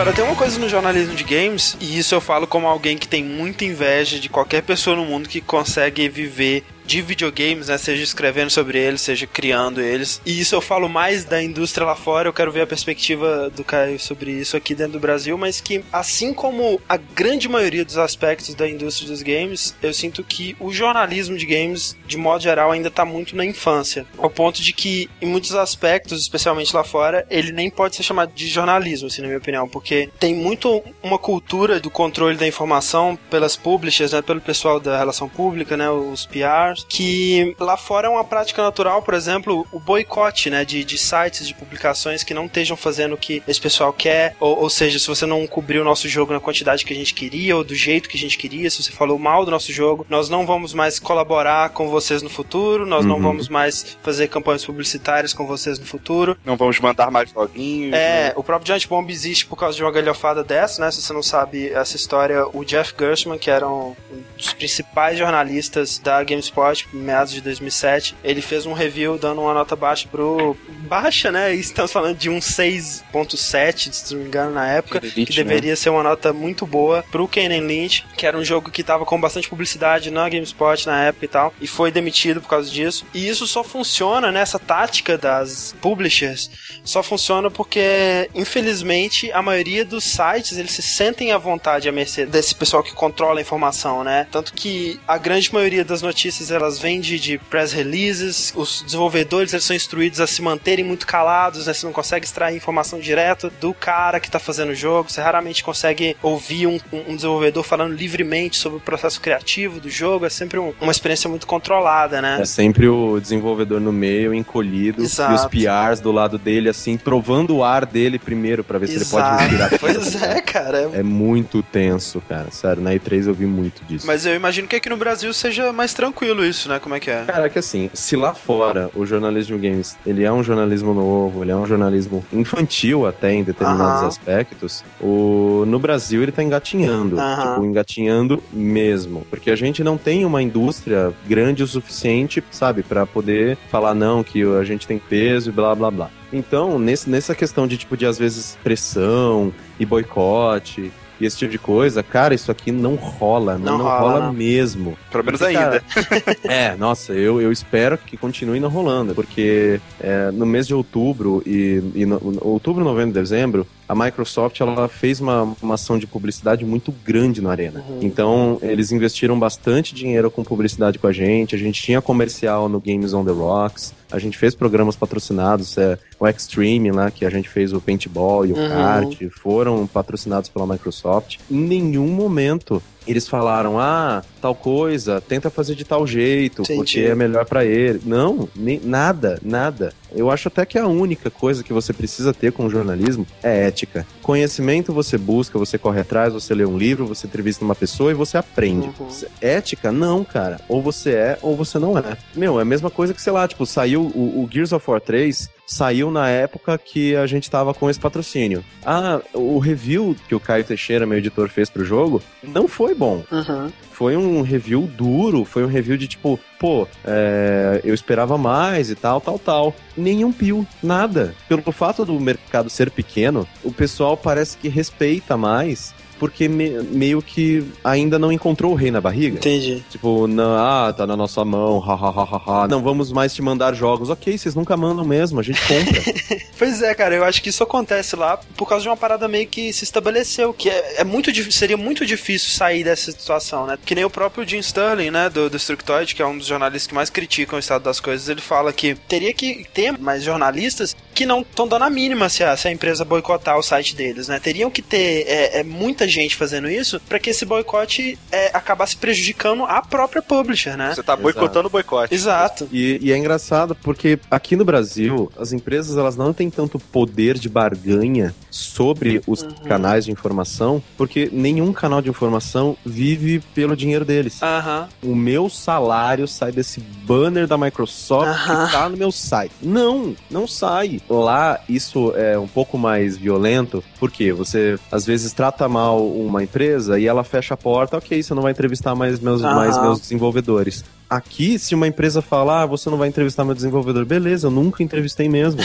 [0.00, 3.06] Agora, tem uma coisa no jornalismo de games, e isso eu falo como alguém que
[3.06, 7.78] tem muita inveja de qualquer pessoa no mundo que consegue viver de videogames, né?
[7.78, 10.20] Seja escrevendo sobre eles, seja criando eles.
[10.26, 13.62] E isso eu falo mais da indústria lá fora, eu quero ver a perspectiva do
[13.62, 17.96] Caio sobre isso aqui dentro do Brasil, mas que, assim como a grande maioria dos
[17.96, 22.72] aspectos da indústria dos games, eu sinto que o jornalismo de games, de modo geral,
[22.72, 24.04] ainda tá muito na infância.
[24.18, 28.32] Ao ponto de que, em muitos aspectos, especialmente lá fora, ele nem pode ser chamado
[28.34, 33.16] de jornalismo, assim, na minha opinião, porque tem muito uma cultura do controle da informação
[33.30, 38.10] pelas publishers, né, pelo pessoal da relação pública, né, os PRs, que lá fora é
[38.10, 42.46] uma prática natural, por exemplo, o boicote, né, de, de sites, de publicações que não
[42.46, 45.84] estejam fazendo o que esse pessoal quer, ou, ou seja, se você não cobriu o
[45.84, 48.70] nosso jogo na quantidade que a gente queria, ou do jeito que a gente queria,
[48.70, 52.30] se você falou mal do nosso jogo, nós não vamos mais colaborar com vocês no
[52.30, 53.10] futuro, nós uhum.
[53.10, 56.36] não vamos mais fazer campanhas publicitárias com vocês no futuro.
[56.44, 57.92] Não vamos mandar mais loguinhos.
[57.92, 58.32] É, né?
[58.36, 60.90] o próprio Giant Bomb existe por causa de uma galhofada dessa, né?
[60.90, 63.94] Se você não sabe essa história, o Jeff Gershman, que era um
[64.36, 66.59] dos principais jornalistas da GameSpot,
[66.94, 70.56] em meados de 2007, ele fez um review dando uma nota baixa pro.
[70.82, 71.54] Baixa, né?
[71.54, 75.76] Estamos falando de um 6.7, se não me engano, na época, Elite, que deveria né?
[75.76, 79.20] ser uma nota muito boa pro Kenan Lynch, que era um jogo que tava com
[79.20, 83.06] bastante publicidade na GameSpot na época e tal, e foi demitido por causa disso.
[83.14, 84.40] E isso só funciona, né?
[84.40, 86.50] Essa tática das publishers
[86.84, 92.26] só funciona porque, infelizmente, a maioria dos sites eles se sentem à vontade à mercê
[92.26, 94.26] desse pessoal que controla a informação, né?
[94.30, 99.52] Tanto que a grande maioria das notícias elas vêm de, de press releases, os desenvolvedores
[99.52, 101.72] eles são instruídos a se manterem muito calados, né?
[101.72, 105.62] Você não consegue extrair informação direto do cara que está fazendo o jogo, você raramente
[105.62, 110.58] consegue ouvir um, um, desenvolvedor falando livremente sobre o processo criativo do jogo, é sempre
[110.58, 112.38] um, uma experiência muito controlada, né?
[112.40, 115.32] É sempre o desenvolvedor no meio, encolhido, Exato.
[115.32, 118.96] e os PRs do lado dele, assim, provando o ar dele primeiro para ver se
[118.96, 119.16] Exato.
[119.16, 119.70] ele pode respirar.
[119.80, 120.90] Pois é, cara.
[120.94, 121.00] É...
[121.00, 122.50] é muito tenso, cara.
[122.50, 124.06] Sério, na E3 eu vi muito disso.
[124.06, 126.78] Mas eu imagino que aqui no Brasil seja mais tranquilo isso, né?
[126.78, 127.24] Como é que é?
[127.24, 131.42] Cara, é que assim, se lá fora o jornalismo games, ele é um jornalismo novo,
[131.42, 135.64] ele é um jornalismo infantil até em determinados aspectos, o...
[135.66, 137.16] no Brasil ele tá engatinhando.
[137.16, 139.26] Tipo, engatinhando mesmo.
[139.30, 144.22] Porque a gente não tem uma indústria grande o suficiente, sabe, para poder falar não,
[144.22, 146.10] que a gente tem peso e blá blá blá.
[146.32, 151.52] Então, nesse, nessa questão de, tipo, de às vezes pressão e boicote e esse tipo
[151.52, 154.32] de coisa, cara, isso aqui não rola, não, não, rola, rola não.
[154.32, 154.96] mesmo.
[155.10, 155.80] Pelo menos ainda.
[155.80, 160.74] Cara, é, nossa, eu, eu espero que continue não rolando, porque é, no mês de
[160.74, 166.06] outubro e, e no, outubro, novembro, dezembro, a Microsoft ela fez uma, uma ação de
[166.06, 167.84] publicidade muito grande na Arena.
[167.88, 167.98] Uhum.
[168.00, 171.56] Então, eles investiram bastante dinheiro com publicidade com a gente.
[171.56, 173.92] A gente tinha comercial no Games on the Rocks.
[174.12, 178.46] A gente fez programas patrocinados, é, o Extreme lá, que a gente fez o Paintball
[178.46, 178.68] e o uhum.
[178.68, 181.38] Kart, foram patrocinados pela Microsoft.
[181.50, 186.78] Em nenhum momento eles falaram, ah, tal coisa, tenta fazer de tal jeito, Entendi.
[186.78, 188.00] porque é melhor para ele.
[188.04, 189.92] Não, nem, nada, nada.
[190.12, 193.66] Eu acho até que a única coisa que você precisa ter com o jornalismo é
[193.66, 194.06] ética.
[194.22, 198.14] Conhecimento você busca, você corre atrás, você lê um livro, você entrevista uma pessoa e
[198.14, 198.90] você aprende.
[198.98, 199.08] Uhum.
[199.40, 200.60] Ética, não, cara.
[200.68, 202.16] Ou você é, ou você não é.
[202.34, 205.00] Meu, é a mesma coisa que, sei lá, tipo, saiu o, o Gears of War
[205.00, 208.64] 3, saiu na época que a gente tava com esse patrocínio.
[208.84, 213.22] Ah, o review que o Caio Teixeira, meu editor, fez pro jogo, não foi bom.
[213.30, 213.70] Uhum.
[213.92, 218.94] Foi um review duro, foi um review de tipo, pô, é, eu esperava mais e
[218.94, 219.74] tal, tal, tal.
[219.96, 221.34] Nenhum pio, nada.
[221.48, 227.22] Pelo fato do mercado ser pequeno, o pessoal parece que respeita mais porque me, meio
[227.22, 229.38] que ainda não encontrou o rei na barriga.
[229.38, 229.82] Entendi.
[229.88, 234.10] Tipo, não, ah, tá na nossa mão, ha, Não vamos mais te mandar jogos.
[234.10, 236.02] Ok, vocês nunca mandam mesmo, a gente compra.
[236.58, 239.46] pois é, cara, eu acho que isso acontece lá por causa de uma parada meio
[239.46, 243.78] que se estabeleceu, que é, é muito seria muito difícil sair dessa situação, né?
[243.86, 246.94] Que nem o próprio Jim Sterling, né, do Destructoid, que é um dos jornalistas que
[246.94, 251.26] mais criticam o estado das coisas, ele fala que teria que ter mais jornalistas que
[251.26, 254.38] não estão dando a mínima se a, se a, empresa boicotar o site deles, né?
[254.38, 258.96] Teriam que ter é, é muita gente fazendo isso para que esse boicote é, acabasse
[258.96, 260.92] prejudicando a própria publisher, né?
[260.94, 262.14] Você tá boicotando o boicote.
[262.14, 262.68] Exato.
[262.72, 267.38] E, e, é engraçado porque aqui no Brasil, as empresas elas não têm tanto poder
[267.38, 269.50] de barganha sobre os uhum.
[269.66, 274.40] canais de informação, porque nenhum canal de informação vive pelo dinheiro deles.
[274.42, 275.12] Uhum.
[275.12, 278.66] O meu salário sai desse banner da Microsoft uhum.
[278.66, 279.52] que tá no meu site.
[279.62, 280.99] Não, não sai.
[281.08, 286.98] Lá isso é um pouco mais violento, porque você às vezes trata mal uma empresa
[286.98, 289.54] e ela fecha a porta, ok, você não vai entrevistar mais meus, uhum.
[289.54, 290.84] mais meus desenvolvedores.
[291.10, 294.80] Aqui, se uma empresa falar, ah, você não vai entrevistar meu desenvolvedor, beleza, eu nunca
[294.80, 295.60] entrevistei mesmo.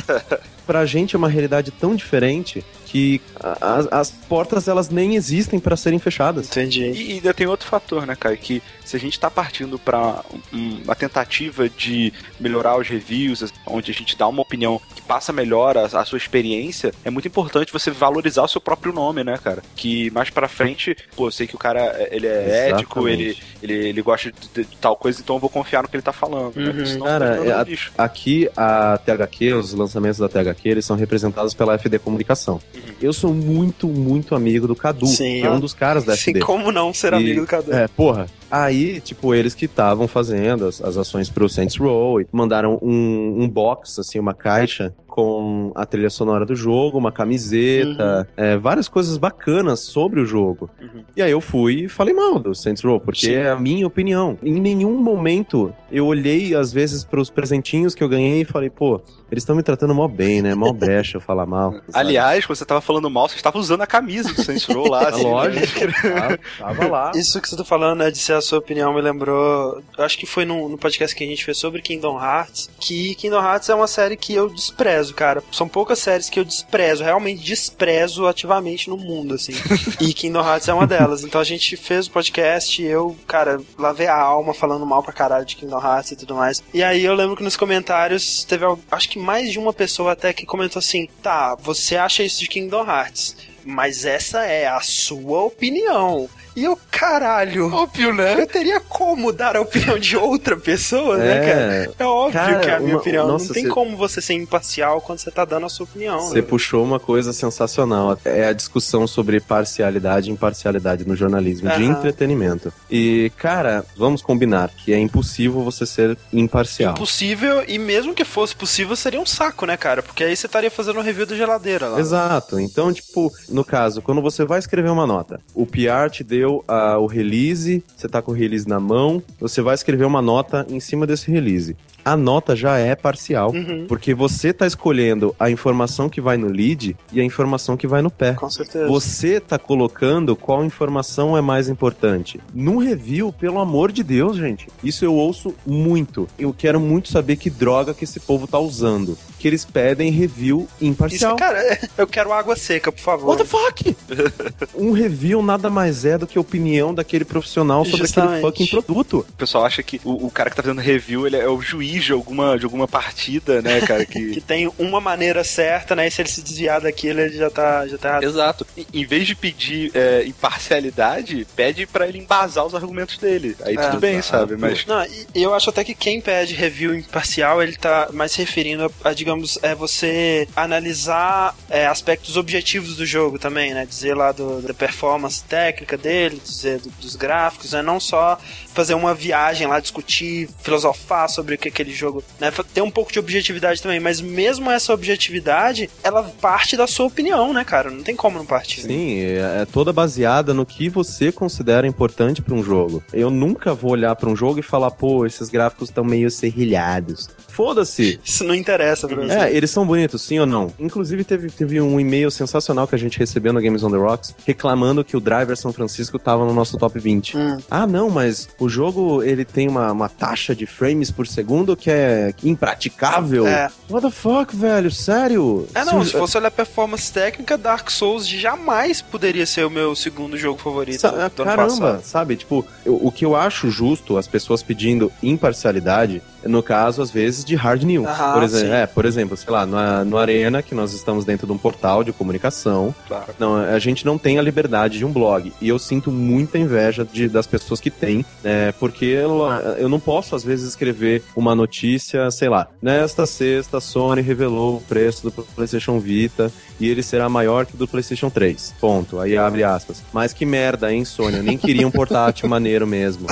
[0.66, 3.20] pra gente é uma realidade tão diferente que
[3.60, 6.46] as, as portas elas nem existem para serem fechadas.
[6.46, 6.84] Entendi.
[6.84, 10.24] E, e ainda tem outro fator, né, cara, que se a gente está partindo para
[10.52, 15.32] um, uma tentativa de melhorar os reviews, onde a gente dá uma opinião que passa
[15.32, 19.38] melhor a, a, sua experiência, é muito importante você valorizar o seu próprio nome, né,
[19.42, 19.62] cara?
[19.76, 22.74] Que mais para frente, pô, eu sei que o cara ele é Exatamente.
[22.74, 25.96] ético, ele, ele, ele gosta de, de, tal coisa, então eu vou confiar no que
[25.96, 26.56] ele tá falando.
[26.56, 26.70] Né?
[26.70, 26.98] Uhum.
[26.98, 26.98] Né?
[27.04, 31.98] cara, é, a, aqui a THQ, os lançamentos da THQ, eles são representados pela FD
[31.98, 32.60] Comunicação.
[32.74, 32.94] Uhum.
[33.00, 35.42] Eu sou muito, muito amigo do Cadu, Sim.
[35.42, 36.40] é um dos caras da FD.
[36.40, 37.72] Sim, como não ser e, amigo do Cadu?
[37.72, 42.26] É, porra, Aí, tipo, eles que estavam fazendo as, as ações pro Saints Row, e
[42.32, 48.28] mandaram um, um box, assim, uma caixa com a trilha sonora do jogo, uma camiseta,
[48.36, 50.70] é, várias coisas bacanas sobre o jogo.
[50.80, 51.02] Uhum.
[51.16, 53.32] E aí eu fui e falei mal do Saints Row, porque Sim.
[53.32, 54.38] é a minha opinião.
[54.40, 59.00] Em nenhum momento eu olhei, às vezes, pros presentinhos que eu ganhei e falei, pô,
[59.30, 60.54] eles estão me tratando mó bem, né?
[60.54, 61.72] Mó brecha eu falar mal.
[61.72, 61.84] sabe?
[61.94, 65.08] Aliás, quando você tava falando mal, você estava usando a camisa do Saints Row lá.
[65.08, 65.92] É assim, lógico, né?
[66.02, 67.10] tava, tava lá.
[67.14, 69.82] Isso que você tá falando, né, de ser a sua opinião, me lembrou.
[69.98, 72.70] Acho que foi no, no podcast que a gente fez sobre Kingdom Hearts.
[72.80, 75.42] Que Kingdom Hearts é uma série que eu desprezo, cara.
[75.52, 79.52] São poucas séries que eu desprezo, realmente desprezo ativamente no mundo, assim.
[80.00, 81.24] e Kingdom Hearts é uma delas.
[81.24, 85.12] Então a gente fez o podcast e eu, cara, lavei a alma falando mal pra
[85.12, 86.62] caralho de Kingdom Hearts e tudo mais.
[86.72, 90.32] E aí eu lembro que nos comentários teve, acho que mais de uma pessoa até
[90.32, 93.36] que comentou assim: tá, você acha isso de Kingdom Hearts?
[93.64, 96.28] Mas essa é a sua opinião.
[96.56, 97.72] E eu, caralho.
[97.72, 98.40] Óbvio, né?
[98.40, 101.60] Eu teria como dar a opinião de outra pessoa, né, cara?
[101.74, 103.26] É, É óbvio Cara, que é a minha uma- opinião.
[103.28, 106.20] nossa, não tem cê- como você ser imparcial quando você tá dando a sua opinião.
[106.20, 106.42] Você né?
[106.42, 108.18] puxou uma coisa sensacional.
[108.24, 111.92] É a discussão sobre parcialidade e imparcialidade no jornalismo de Aham.
[111.92, 112.72] entretenimento.
[112.90, 116.92] E, cara, vamos combinar que é impossível você ser imparcial.
[116.94, 120.02] Impossível, e mesmo que fosse possível, seria um saco, né, cara?
[120.02, 122.00] Porque aí você estaria fazendo um review da geladeira lá.
[122.00, 122.58] Exato.
[122.58, 126.98] Então, tipo, no caso, quando você vai escrever uma nota, o PR te deu ah,
[126.98, 130.78] o release, você tá com o release na mão, você vai escrever uma nota em
[130.78, 131.76] cima desse release.
[132.08, 136.46] A nota já é parcial, Uhum, porque você tá escolhendo a informação que vai no
[136.48, 138.32] lead e a informação que vai no pé.
[138.34, 138.86] com certeza.
[138.88, 142.40] Você tá colocando qual informação é mais importante.
[142.54, 144.68] Num review, pelo amor de Deus, gente.
[144.82, 146.26] Isso eu ouço muito.
[146.38, 149.18] Eu quero muito saber que droga que esse povo tá usando.
[149.38, 151.36] Que eles pedem review Isso, imparcial.
[151.36, 153.28] cara, eu quero água seca, por favor.
[153.36, 153.96] What the fuck?
[154.74, 158.44] um review nada mais é do que a opinião daquele profissional sobre Justamente.
[158.44, 159.26] aquele fucking produto.
[159.28, 161.97] O pessoal acha que o, o cara que tá fazendo review ele é o juiz
[162.04, 164.04] de alguma, de alguma partida, né, cara?
[164.04, 164.40] Que Que...
[164.40, 166.06] tem uma maneira certa, né?
[166.06, 168.24] E se ele se desviar daquilo, ele já tá, já tá errado.
[168.24, 168.66] Exato.
[168.92, 173.56] Em- vez de pedir é, imparcialidade, pede pra ele embasar os argumentos dele.
[173.62, 174.28] Aí É, tudo bem, exato.
[174.28, 174.56] sabe?
[174.56, 178.92] Mas Não, eu acho até que quem pede review imparcial, ele tá mais se referindo
[179.04, 183.86] a, a, digamos, é você analisar é, aspectos objetivos do jogo também, né?
[183.86, 187.82] Dizer lá do, da performance técnica dele, dizer do- dos gráficos, né?
[187.82, 188.38] Não só
[188.74, 192.52] fazer uma viagem lá, discutir, filosofar sobre o que aquele jogo, né?
[192.74, 197.52] Ter um pouco de objetividade também, mas mesmo essa objetividade, ela parte da sua opinião,
[197.52, 197.90] né, cara?
[197.90, 198.82] Não tem como não partir.
[198.82, 203.02] Sim, é, é toda baseada no que você considera importante pra um jogo.
[203.12, 207.28] Eu nunca vou olhar pra um jogo e falar, pô, esses gráficos estão meio serrilhados.
[207.48, 208.20] Foda-se.
[208.24, 209.32] Isso não interessa pra você.
[209.32, 210.72] É, eles são bonitos, sim ou não?
[210.78, 214.32] Inclusive, teve, teve um e-mail sensacional que a gente recebeu no Games on the Rocks
[214.46, 217.36] reclamando que o Driver São Francisco tava no nosso top 20.
[217.36, 217.58] Hum.
[217.68, 221.90] Ah, não, mas o jogo ele tem uma, uma taxa de frames por segundo que
[221.90, 223.46] é impraticável.
[223.46, 223.70] É.
[223.90, 224.90] What the fuck, velho?
[224.90, 225.66] Sério?
[225.74, 229.94] É, não, Se- se fosse olhar performance técnica, Dark Souls jamais poderia ser o meu
[229.96, 232.36] segundo jogo favorito Sa- Caramba, sabe?
[232.36, 237.44] Tipo, eu- o que eu acho justo, as pessoas pedindo imparcialidade, no caso, às vezes,
[237.44, 238.06] de hard news.
[238.06, 241.46] Aham, por, exemplo, é, por exemplo, sei lá, no, no Arena, que nós estamos dentro
[241.46, 243.34] de um portal de comunicação, Claro.
[243.38, 245.52] não, a gente não tem a liberdade de um blog.
[245.60, 249.42] E eu sinto muita inveja de, das pessoas que têm, né, porque eu,
[249.78, 254.76] eu não posso, às vezes, escrever uma notícia, sei lá, nesta sexta, a Sony revelou
[254.76, 258.74] o preço do PlayStation Vita e ele será maior que o do PlayStation 3.
[258.80, 259.18] Ponto.
[259.20, 260.02] Aí abre aspas.
[260.12, 261.36] Mas que merda, hein, Sony?
[261.38, 263.26] Eu nem queria um portátil maneiro mesmo.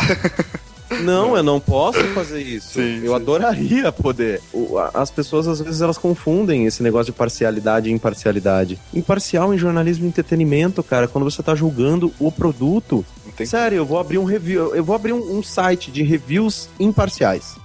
[1.02, 2.74] Não, eu não posso fazer isso.
[2.74, 3.14] Sim, eu sim.
[3.14, 4.40] adoraria poder.
[4.94, 8.78] As pessoas, às vezes, elas confundem esse negócio de parcialidade e imparcialidade.
[8.94, 13.04] Imparcial em jornalismo e entretenimento, cara, quando você tá julgando o produto.
[13.36, 16.70] Tem Sério, eu vou abrir um review, eu vou abrir um, um site de reviews
[16.80, 17.56] imparciais.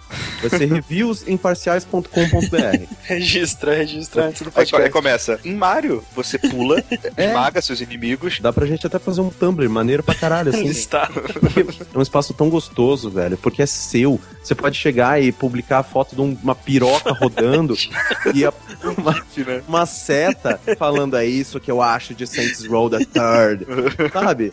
[0.42, 2.86] Vai ser reviewsimparciais.com.br.
[3.04, 4.90] Registra, registra antes do Aí, aí podcast.
[4.92, 5.40] começa.
[5.44, 6.82] Em Mario, você pula,
[7.18, 7.28] É.
[7.28, 8.40] esmaga seus inimigos.
[8.40, 10.66] Dá pra gente até fazer um Tumblr maneiro pra caralho, assim.
[10.72, 11.10] Está.
[11.94, 14.20] É um espaço tão gostoso, velho, porque é seu.
[14.44, 17.76] Você pode chegar e publicar a foto de um- uma piroca rodando
[18.34, 18.54] e a-
[18.98, 19.62] uma, né?
[19.68, 23.66] uma seta falando é isso que eu acho de Saints Row the Third,
[24.12, 24.52] sabe?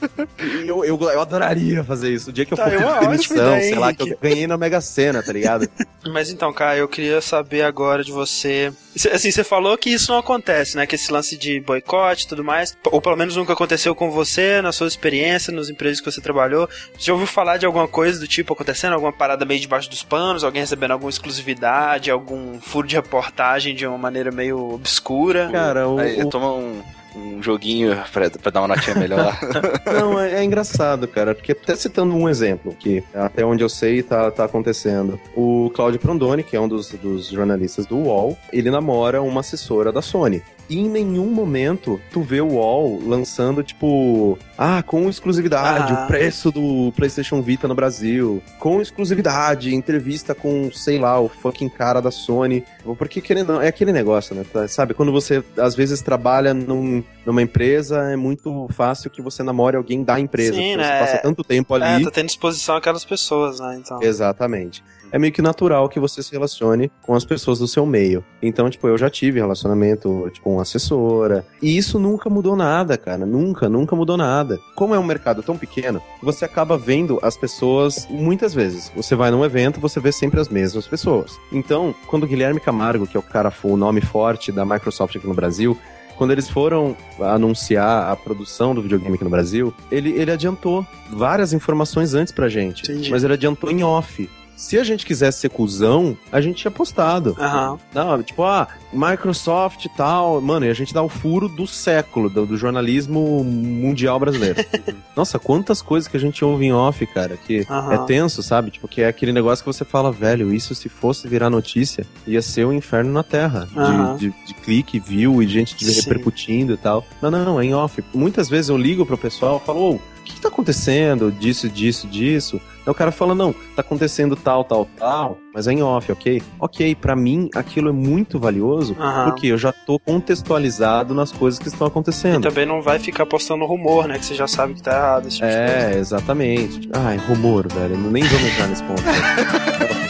[0.66, 2.30] Eu, eu, eu adoraria fazer isso.
[2.30, 4.56] O dia que eu Tá, for é ótima demissão, sei lá, que eu ganhei na
[4.56, 5.47] Mega Sena, tá ligado?
[6.12, 8.72] Mas então, cara, eu queria saber agora de você.
[8.96, 10.86] Cê- Assim, você falou que isso não acontece, né?
[10.86, 14.62] Que esse lance de boicote e tudo mais, ou pelo menos nunca aconteceu com você,
[14.62, 16.66] na sua experiência, nos empregos que você trabalhou.
[16.94, 18.92] Você já ouviu falar de alguma coisa do tipo acontecendo?
[18.94, 20.44] Alguma parada meio debaixo dos panos?
[20.44, 22.10] Alguém recebendo alguma exclusividade?
[22.10, 25.50] Algum furo de reportagem de uma maneira meio obscura?
[25.52, 26.82] Cara, o, Aí, o- toma um,
[27.14, 29.36] um joguinho pra, pra dar uma notinha melhor.
[29.86, 34.02] Não, é, é, engraçado, cara, porque até citando um exemplo que até onde eu sei
[34.02, 35.18] tá, tá acontecendo.
[35.34, 39.92] O Claudio Prondoni, que é um dos, dos jornalistas do UOL, ele namora uma assessora
[39.92, 40.42] da Sony.
[40.68, 46.04] E em nenhum momento tu vê o UOL lançando, tipo, ah, com exclusividade, ah.
[46.04, 51.68] o preço do PlayStation Vita no Brasil, com exclusividade, entrevista com, sei lá, o fucking
[51.68, 52.64] cara da Sony.
[52.98, 54.44] Porque querendo, é aquele negócio, né?
[54.52, 59.42] Tá, sabe, quando você às vezes trabalha num, numa empresa, é muito fácil que você
[59.42, 60.54] namore alguém da empresa.
[60.54, 60.84] Sim, né?
[60.84, 62.02] Você passa tanto tempo ali.
[62.02, 63.78] É, tá tendo exposição àquelas pessoas, né?
[63.78, 64.02] Então.
[64.02, 68.24] Exatamente é meio que natural que você se relacione com as pessoas do seu meio.
[68.42, 71.44] Então, tipo, eu já tive relacionamento tipo, com assessora.
[71.62, 73.26] E isso nunca mudou nada, cara.
[73.26, 74.58] Nunca, nunca mudou nada.
[74.74, 78.92] Como é um mercado tão pequeno, você acaba vendo as pessoas muitas vezes.
[78.94, 81.38] Você vai num evento, você vê sempre as mesmas pessoas.
[81.52, 85.26] Então, quando o Guilherme Camargo, que é o cara, o nome forte da Microsoft aqui
[85.26, 85.76] no Brasil,
[86.18, 91.52] quando eles foram anunciar a produção do videogame aqui no Brasil, ele, ele adiantou várias
[91.52, 92.82] informações antes pra gente.
[92.82, 93.10] Entendi.
[93.10, 94.28] Mas ele adiantou em off.
[94.58, 97.36] Se a gente quisesse ser cuzão, a gente tinha postado.
[97.38, 97.78] Uhum.
[97.94, 100.40] Não, tipo, ah, Microsoft e tal.
[100.40, 104.56] Mano, e a gente dá o furo do século, do, do jornalismo mundial brasileiro.
[105.16, 107.92] Nossa, quantas coisas que a gente ouve em off, cara, que uhum.
[107.92, 108.72] é tenso, sabe?
[108.72, 112.42] Tipo, que é aquele negócio que você fala, velho, isso se fosse virar notícia, ia
[112.42, 113.68] ser o um inferno na Terra.
[113.76, 114.16] Uhum.
[114.16, 117.06] De, de, de, clique, view e gente repercutindo e tal.
[117.22, 118.02] Não, não, não, é em off.
[118.12, 121.32] Muitas vezes eu ligo pro pessoal e falo, ô, oh, que, que tá acontecendo?
[121.32, 122.60] Disso, disso, disso.
[122.86, 126.42] Aí o cara fala, não, tá acontecendo tal, tal, tal, mas é em off, ok?
[126.58, 129.24] Ok, para mim aquilo é muito valioso, uhum.
[129.24, 132.44] porque eu já tô contextualizado nas coisas que estão acontecendo.
[132.44, 134.18] E também não vai ficar postando rumor, né?
[134.18, 135.28] Que você já sabe que tá errado.
[135.28, 136.88] Tipo é, exatamente.
[136.92, 137.96] Ai, rumor, velho.
[137.96, 139.02] Nem vamos entrar nesse ponto.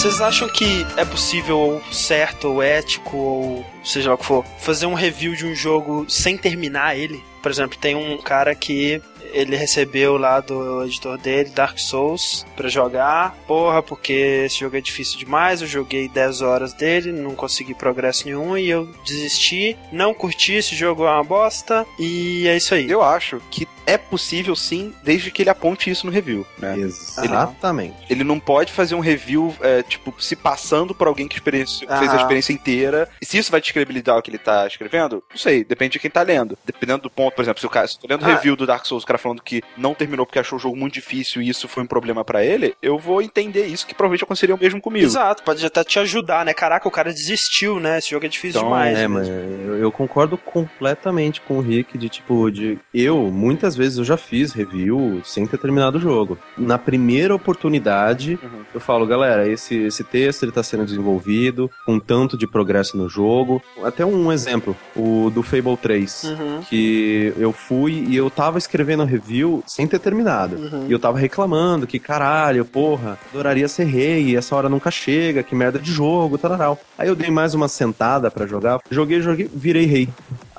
[0.00, 4.46] Vocês acham que é possível, ou certo, ou ético, ou seja lá o que for,
[4.58, 7.22] fazer um review de um jogo sem terminar ele?
[7.42, 12.68] Por exemplo, tem um cara que ele recebeu lá do editor dele, Dark Souls, para
[12.70, 13.36] jogar.
[13.46, 15.60] Porra, porque esse jogo é difícil demais.
[15.60, 19.76] Eu joguei 10 horas dele, não consegui progresso nenhum e eu desisti.
[19.92, 21.86] Não curti, esse jogo é uma bosta.
[21.98, 22.90] E é isso aí.
[22.90, 26.78] Eu acho que é possível sim, desde que ele aponte isso no review, né?
[26.78, 27.96] Exatamente.
[28.08, 31.80] Ele, ele não pode fazer um review, é, tipo, se passando por alguém que fez
[31.88, 33.08] a experiência inteira.
[33.20, 36.10] E se isso vai descredibilizar o que ele tá escrevendo, não sei, depende de quem
[36.10, 36.58] tá lendo.
[36.64, 38.28] Dependendo do ponto, por exemplo, se o cara, se eu tô lendo ah.
[38.28, 40.94] review do Dark Souls, o cara falando que não terminou porque achou o jogo muito
[40.94, 44.54] difícil e isso foi um problema para ele, eu vou entender isso que provavelmente aconteceria
[44.54, 45.04] o mesmo comigo.
[45.04, 46.54] Exato, pode até te ajudar, né?
[46.54, 47.98] Caraca, o cara desistiu, né?
[47.98, 48.98] Esse jogo é difícil então, demais.
[48.98, 53.79] É, mas eu, eu concordo completamente com o Rick de tipo, de eu, muitas vezes
[53.80, 56.38] eu já fiz review sem ter terminado o jogo.
[56.56, 58.62] Na primeira oportunidade, uhum.
[58.74, 63.08] eu falo, galera, esse, esse texto ele tá sendo desenvolvido, com tanto de progresso no
[63.08, 63.62] jogo.
[63.82, 66.60] Até um exemplo, o do Fable 3, uhum.
[66.68, 70.56] que eu fui e eu tava escrevendo a review sem ter terminado.
[70.56, 70.86] Uhum.
[70.88, 75.54] E eu tava reclamando que, caralho, porra, adoraria ser rei, essa hora nunca chega, que
[75.54, 76.78] merda de jogo, tal.
[76.98, 80.08] Aí eu dei mais uma sentada para jogar, joguei, joguei, virei rei.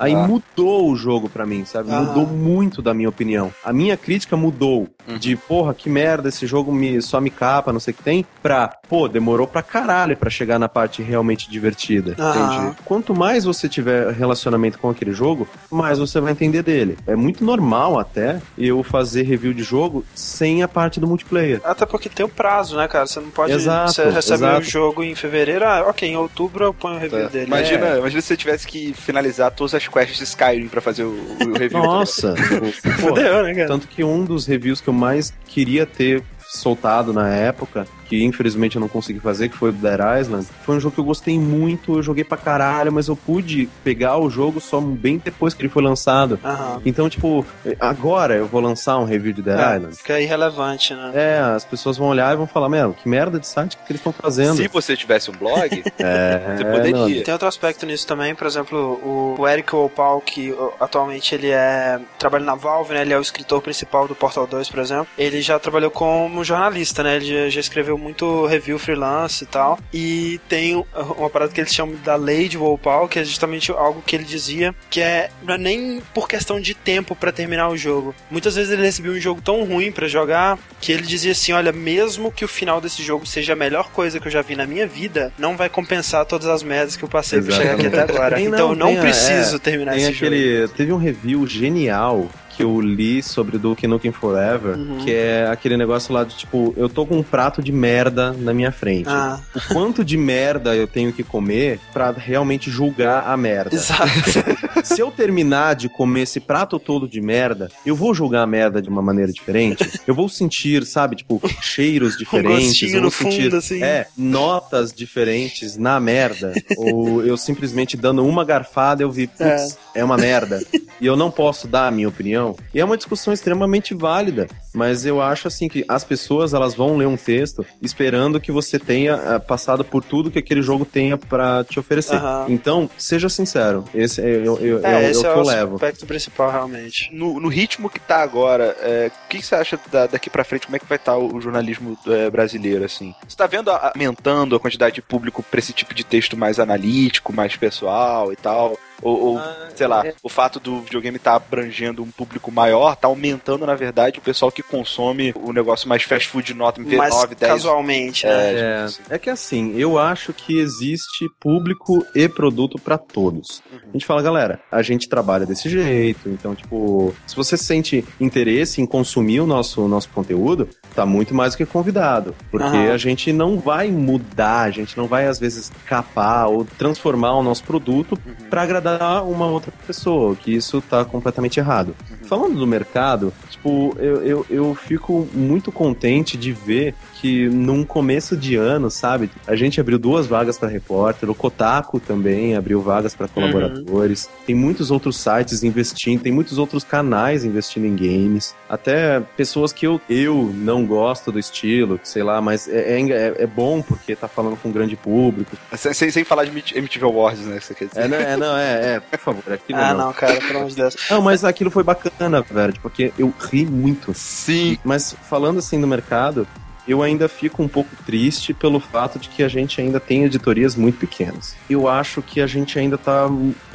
[0.02, 0.26] Aí ah.
[0.26, 1.92] mudou o jogo para mim, sabe?
[1.92, 2.00] Ah.
[2.00, 3.54] Mudou muito da minha opinião.
[3.64, 5.16] A minha crítica mudou uhum.
[5.16, 8.26] de, porra, que merda, esse jogo me, só me capa, não sei o que tem,
[8.42, 12.16] pra, pô, demorou pra caralho pra chegar na parte realmente divertida.
[12.18, 12.56] Ah.
[12.56, 12.76] Entendi.
[12.84, 16.98] Quanto mais você tiver relacionamento com aquele jogo, mais você vai entender dele.
[17.06, 21.60] É muito normal até eu fazer review de jogo sem a parte do multiplayer.
[21.62, 23.06] Até porque tem o prazo, né, cara?
[23.06, 23.52] Você não pode.
[23.52, 27.26] Exato, você recebe o jogo em fevereiro, ah, ok, em outubro eu ponho o review
[27.26, 27.28] é.
[27.28, 27.46] dele.
[27.46, 27.98] Imagina, é.
[27.98, 31.52] imagina se você tivesse que finalizar todas as quests de Skyrim pra fazer o, o
[31.52, 31.82] review.
[31.82, 32.34] Nossa!
[32.98, 33.68] Fudeu, né, cara?
[33.68, 38.76] Tanto que um dos reviews que eu mais queria ter soltado na época que infelizmente
[38.76, 41.38] eu não consegui fazer, que foi o Dead Island, foi um jogo que eu gostei
[41.38, 45.62] muito, eu joguei pra caralho, mas eu pude pegar o jogo só bem depois que
[45.62, 46.38] ele foi lançado.
[46.44, 46.82] Uhum.
[46.84, 47.46] Então, tipo,
[47.80, 49.96] agora eu vou lançar um review de Dead é, Island.
[49.96, 51.10] Fica irrelevante, né?
[51.14, 54.00] É, as pessoas vão olhar e vão falar, meu, que merda de site que eles
[54.00, 54.56] estão fazendo.
[54.56, 56.92] Se você tivesse um blog, é, você poderia.
[56.92, 57.22] Não.
[57.22, 62.44] Tem outro aspecto nisso também, por exemplo, o, Eric Opal, que atualmente ele é trabalha
[62.44, 63.00] na Valve, né?
[63.00, 65.06] Ele é o escritor principal do Portal 2, por exemplo.
[65.16, 67.16] Ele já trabalhou como jornalista, né?
[67.16, 69.78] Ele já, já escreveu muito review freelance e tal.
[69.92, 70.84] E tem
[71.16, 74.24] uma parada que eles chamam da lei de Wolpal, que é justamente algo que ele
[74.24, 78.14] dizia que é não é nem por questão de tempo para terminar o jogo.
[78.30, 81.72] Muitas vezes ele recebia um jogo tão ruim para jogar que ele dizia assim: olha,
[81.72, 84.66] mesmo que o final desse jogo seja a melhor coisa que eu já vi na
[84.66, 88.00] minha vida, não vai compensar todas as merdas que eu passei pra chegar aqui até
[88.00, 88.36] agora.
[88.36, 90.74] Tem, então eu não preciso é, terminar esse aquele, jogo.
[90.74, 94.98] Teve um review genial que eu li sobre Duke Nukem Forever, uhum.
[94.98, 98.52] que é aquele negócio lá de tipo, eu tô com um prato de merda na
[98.52, 99.08] minha frente.
[99.08, 99.40] Ah.
[99.54, 103.74] O quanto de merda eu tenho que comer para realmente julgar a merda.
[103.74, 104.10] Exato.
[104.84, 108.82] Se eu terminar de comer esse prato todo de merda, eu vou julgar a merda
[108.82, 110.00] de uma maneira diferente.
[110.06, 112.92] Eu vou sentir, sabe, tipo, cheiros diferentes.
[112.92, 113.82] Um eu vou sentir, fundo, assim.
[113.82, 116.52] é, notas diferentes na merda.
[116.76, 120.00] Ou eu simplesmente dando uma garfada eu vi, putz, é.
[120.00, 120.60] é uma merda.
[121.02, 122.54] E eu não posso dar a minha opinião.
[122.72, 126.96] E é uma discussão extremamente válida, mas eu acho assim que as pessoas elas vão
[126.96, 131.18] ler um texto esperando que você tenha uh, passado por tudo que aquele jogo tenha
[131.18, 132.22] para te oferecer.
[132.22, 132.46] Uhum.
[132.48, 135.74] Então, seja sincero, esse é, eu, eu, é, é, esse é, o que eu levo.
[135.74, 137.12] aspecto principal, realmente.
[137.12, 140.44] No, no, ritmo que tá agora, é, o que, que, você acha da, daqui para
[140.44, 140.66] frente?
[140.66, 143.12] Como é que vai estar tá o, o, jornalismo é, brasileiro, assim?
[143.26, 147.32] Você tá vendo aumentando a quantidade de público para esse tipo de texto mais analítico,
[147.32, 148.78] mais pessoal e tal?
[149.02, 150.14] Ou, ou ah, sei lá, é.
[150.22, 154.22] o fato do videogame estar tá abrangendo um público maior, tá aumentando, na verdade, o
[154.22, 157.52] pessoal que consome o negócio mais fast food nota MP9, mais 10.
[157.52, 158.32] casualmente, né?
[158.32, 159.02] É, é, assim.
[159.10, 163.62] é, que assim, eu acho que existe público e produto para todos.
[163.70, 163.78] Uhum.
[163.88, 168.80] A gente fala, galera, a gente trabalha desse jeito, então, tipo, se você sente interesse
[168.80, 172.34] em consumir o nosso, nosso conteúdo, tá muito mais do que convidado.
[172.50, 172.92] Porque uhum.
[172.92, 177.42] a gente não vai mudar, a gente não vai, às vezes, capar ou transformar o
[177.42, 178.48] nosso produto uhum.
[178.48, 181.94] para agradar agradar uma outra pessoa, que isso tá completamente errado.
[182.10, 182.26] Uhum.
[182.26, 188.36] Falando do mercado, tipo, eu, eu, eu fico muito contente de ver que num começo
[188.36, 193.14] de ano, sabe, a gente abriu duas vagas para repórter, o Kotaku também abriu vagas
[193.14, 194.44] para colaboradores, uhum.
[194.44, 199.86] tem muitos outros sites investindo, tem muitos outros canais investindo em games, até pessoas que
[199.86, 204.26] eu, eu não gosto do estilo, sei lá, mas é, é, é bom porque tá
[204.26, 205.56] falando com um grande público.
[205.76, 208.00] Sem, sem falar de MTV Awards, né, que você quer dizer.
[208.00, 210.70] É, não, é, não, é, é por favor, aquilo Ah, não, não cara, pelo amor
[210.70, 210.96] de Deus.
[211.08, 214.12] Não, mas aquilo foi bacana, velho, porque eu ri muito.
[214.12, 214.76] Sim.
[214.84, 216.48] Mas falando assim do mercado,
[216.86, 220.74] eu ainda fico um pouco triste pelo fato de que a gente ainda tem editorias
[220.74, 221.54] muito pequenas.
[221.68, 223.28] Eu acho que a gente ainda tá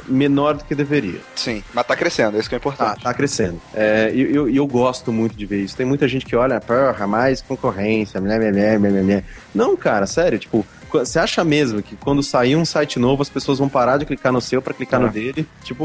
[0.06, 1.20] menor do que deveria.
[1.36, 2.96] Sim, mas tá crescendo, é isso que é importante.
[2.96, 3.60] Tá, tá crescendo.
[3.74, 5.76] É, e eu, eu, eu, gosto muito de ver isso.
[5.76, 9.22] Tem muita gente que olha, porra, mais concorrência, blá, blá, blá, blá.
[9.54, 13.58] Não, cara, sério, tipo, você acha mesmo que quando sair um site novo, as pessoas
[13.58, 15.04] vão parar de clicar no seu para clicar é.
[15.04, 15.46] no dele?
[15.62, 15.84] Tipo,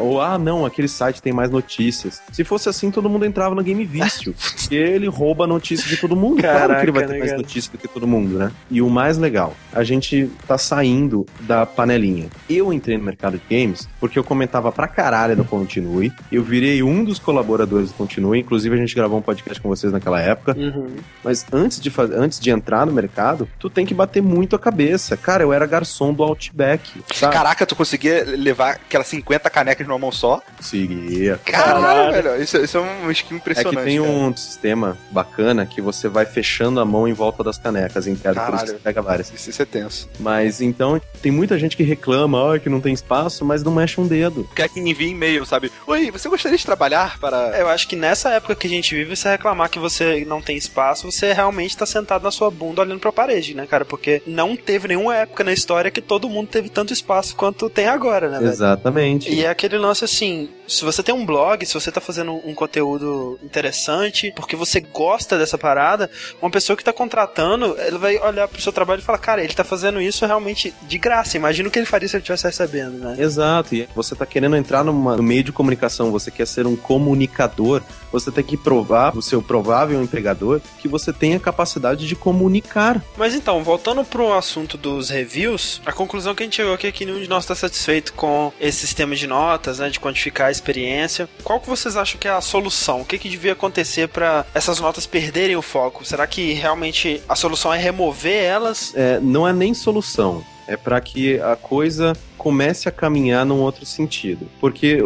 [0.00, 2.20] ou ah, não, aquele site tem mais notícias.
[2.32, 4.34] Se fosse assim, todo mundo entrava no Game Vício.
[4.62, 6.42] porque ele rouba a notícia de todo mundo.
[6.42, 8.52] Caraca, claro que ele vai ter mais notícia do que todo mundo, né?
[8.70, 12.28] E o mais legal, a gente tá saindo da panelinha.
[12.48, 16.12] Eu entrei no mercado de games porque eu comentava pra caralho do Continue.
[16.30, 18.40] Eu virei um dos colaboradores do Continue.
[18.40, 20.56] Inclusive, a gente gravou um podcast com vocês naquela época.
[20.58, 20.96] Uhum.
[21.22, 25.16] Mas antes de, antes de entrar no mercado, tu tem que bater muito a cabeça.
[25.16, 27.02] Cara, eu era garçom do Outback.
[27.14, 27.32] Sabe?
[27.32, 30.40] Caraca, tu conseguia levar aquelas 50 canecas numa mão só?
[30.56, 31.38] Conseguia.
[31.44, 32.42] Caralho, velho.
[32.42, 33.76] Isso, isso é um skin impressionante.
[33.76, 34.10] É que tem cara.
[34.10, 38.38] um sistema bacana que você vai fechando a mão em volta das canecas, entende?
[38.40, 39.32] Por isso você pega várias.
[39.32, 40.08] Isso, isso é tenso.
[40.18, 44.00] Mas então, tem muita gente que reclama, oh, que não tem espaço, mas não mexe
[44.00, 44.48] um dedo.
[44.54, 45.70] Quer que envie e-mail, sabe?
[45.86, 47.58] Oi, você gostaria de trabalhar para.
[47.58, 50.56] Eu acho que nessa época que a gente vive, você reclamar que você não tem
[50.56, 53.84] espaço, você realmente tá sentado na sua bunda olhando pra parede, né, cara?
[53.84, 57.86] Porque não teve nenhuma época na história que todo mundo teve tanto espaço quanto tem
[57.86, 58.38] agora, né?
[58.38, 58.50] Velho?
[58.50, 59.30] Exatamente.
[59.32, 62.54] E é aquele lance assim: se você tem um blog, se você tá fazendo um
[62.54, 66.10] conteúdo interessante, porque você gosta dessa parada,
[66.40, 69.52] uma pessoa que tá contratando, ela vai olhar pro seu trabalho e falar, cara, ele
[69.52, 71.36] tá fazendo isso realmente de graça.
[71.36, 73.16] Imagina o que ele faria se ele estivesse recebendo, né?
[73.18, 73.74] Exato.
[73.74, 77.82] E você tá querendo entrar numa, no meio de comunicação, você quer ser um comunicador,
[78.10, 83.02] você tem que provar o seu provável empregador que você tem a capacidade de comunicar.
[83.16, 86.92] Mas então, voltando pro assunto dos reviews, a conclusão que a gente chegou aqui é
[86.92, 91.28] que nenhum de nós está satisfeito com esse sistema de notas, né, de quantificar experiência.
[91.42, 93.00] Qual que vocês acham que é a solução?
[93.00, 96.04] O que, que devia acontecer para essas notas perderem o foco?
[96.04, 98.92] Será que realmente a solução é remover elas?
[98.94, 100.44] É, não é nem solução.
[100.68, 104.48] É para que a coisa comece a caminhar num outro sentido.
[104.60, 104.98] Porque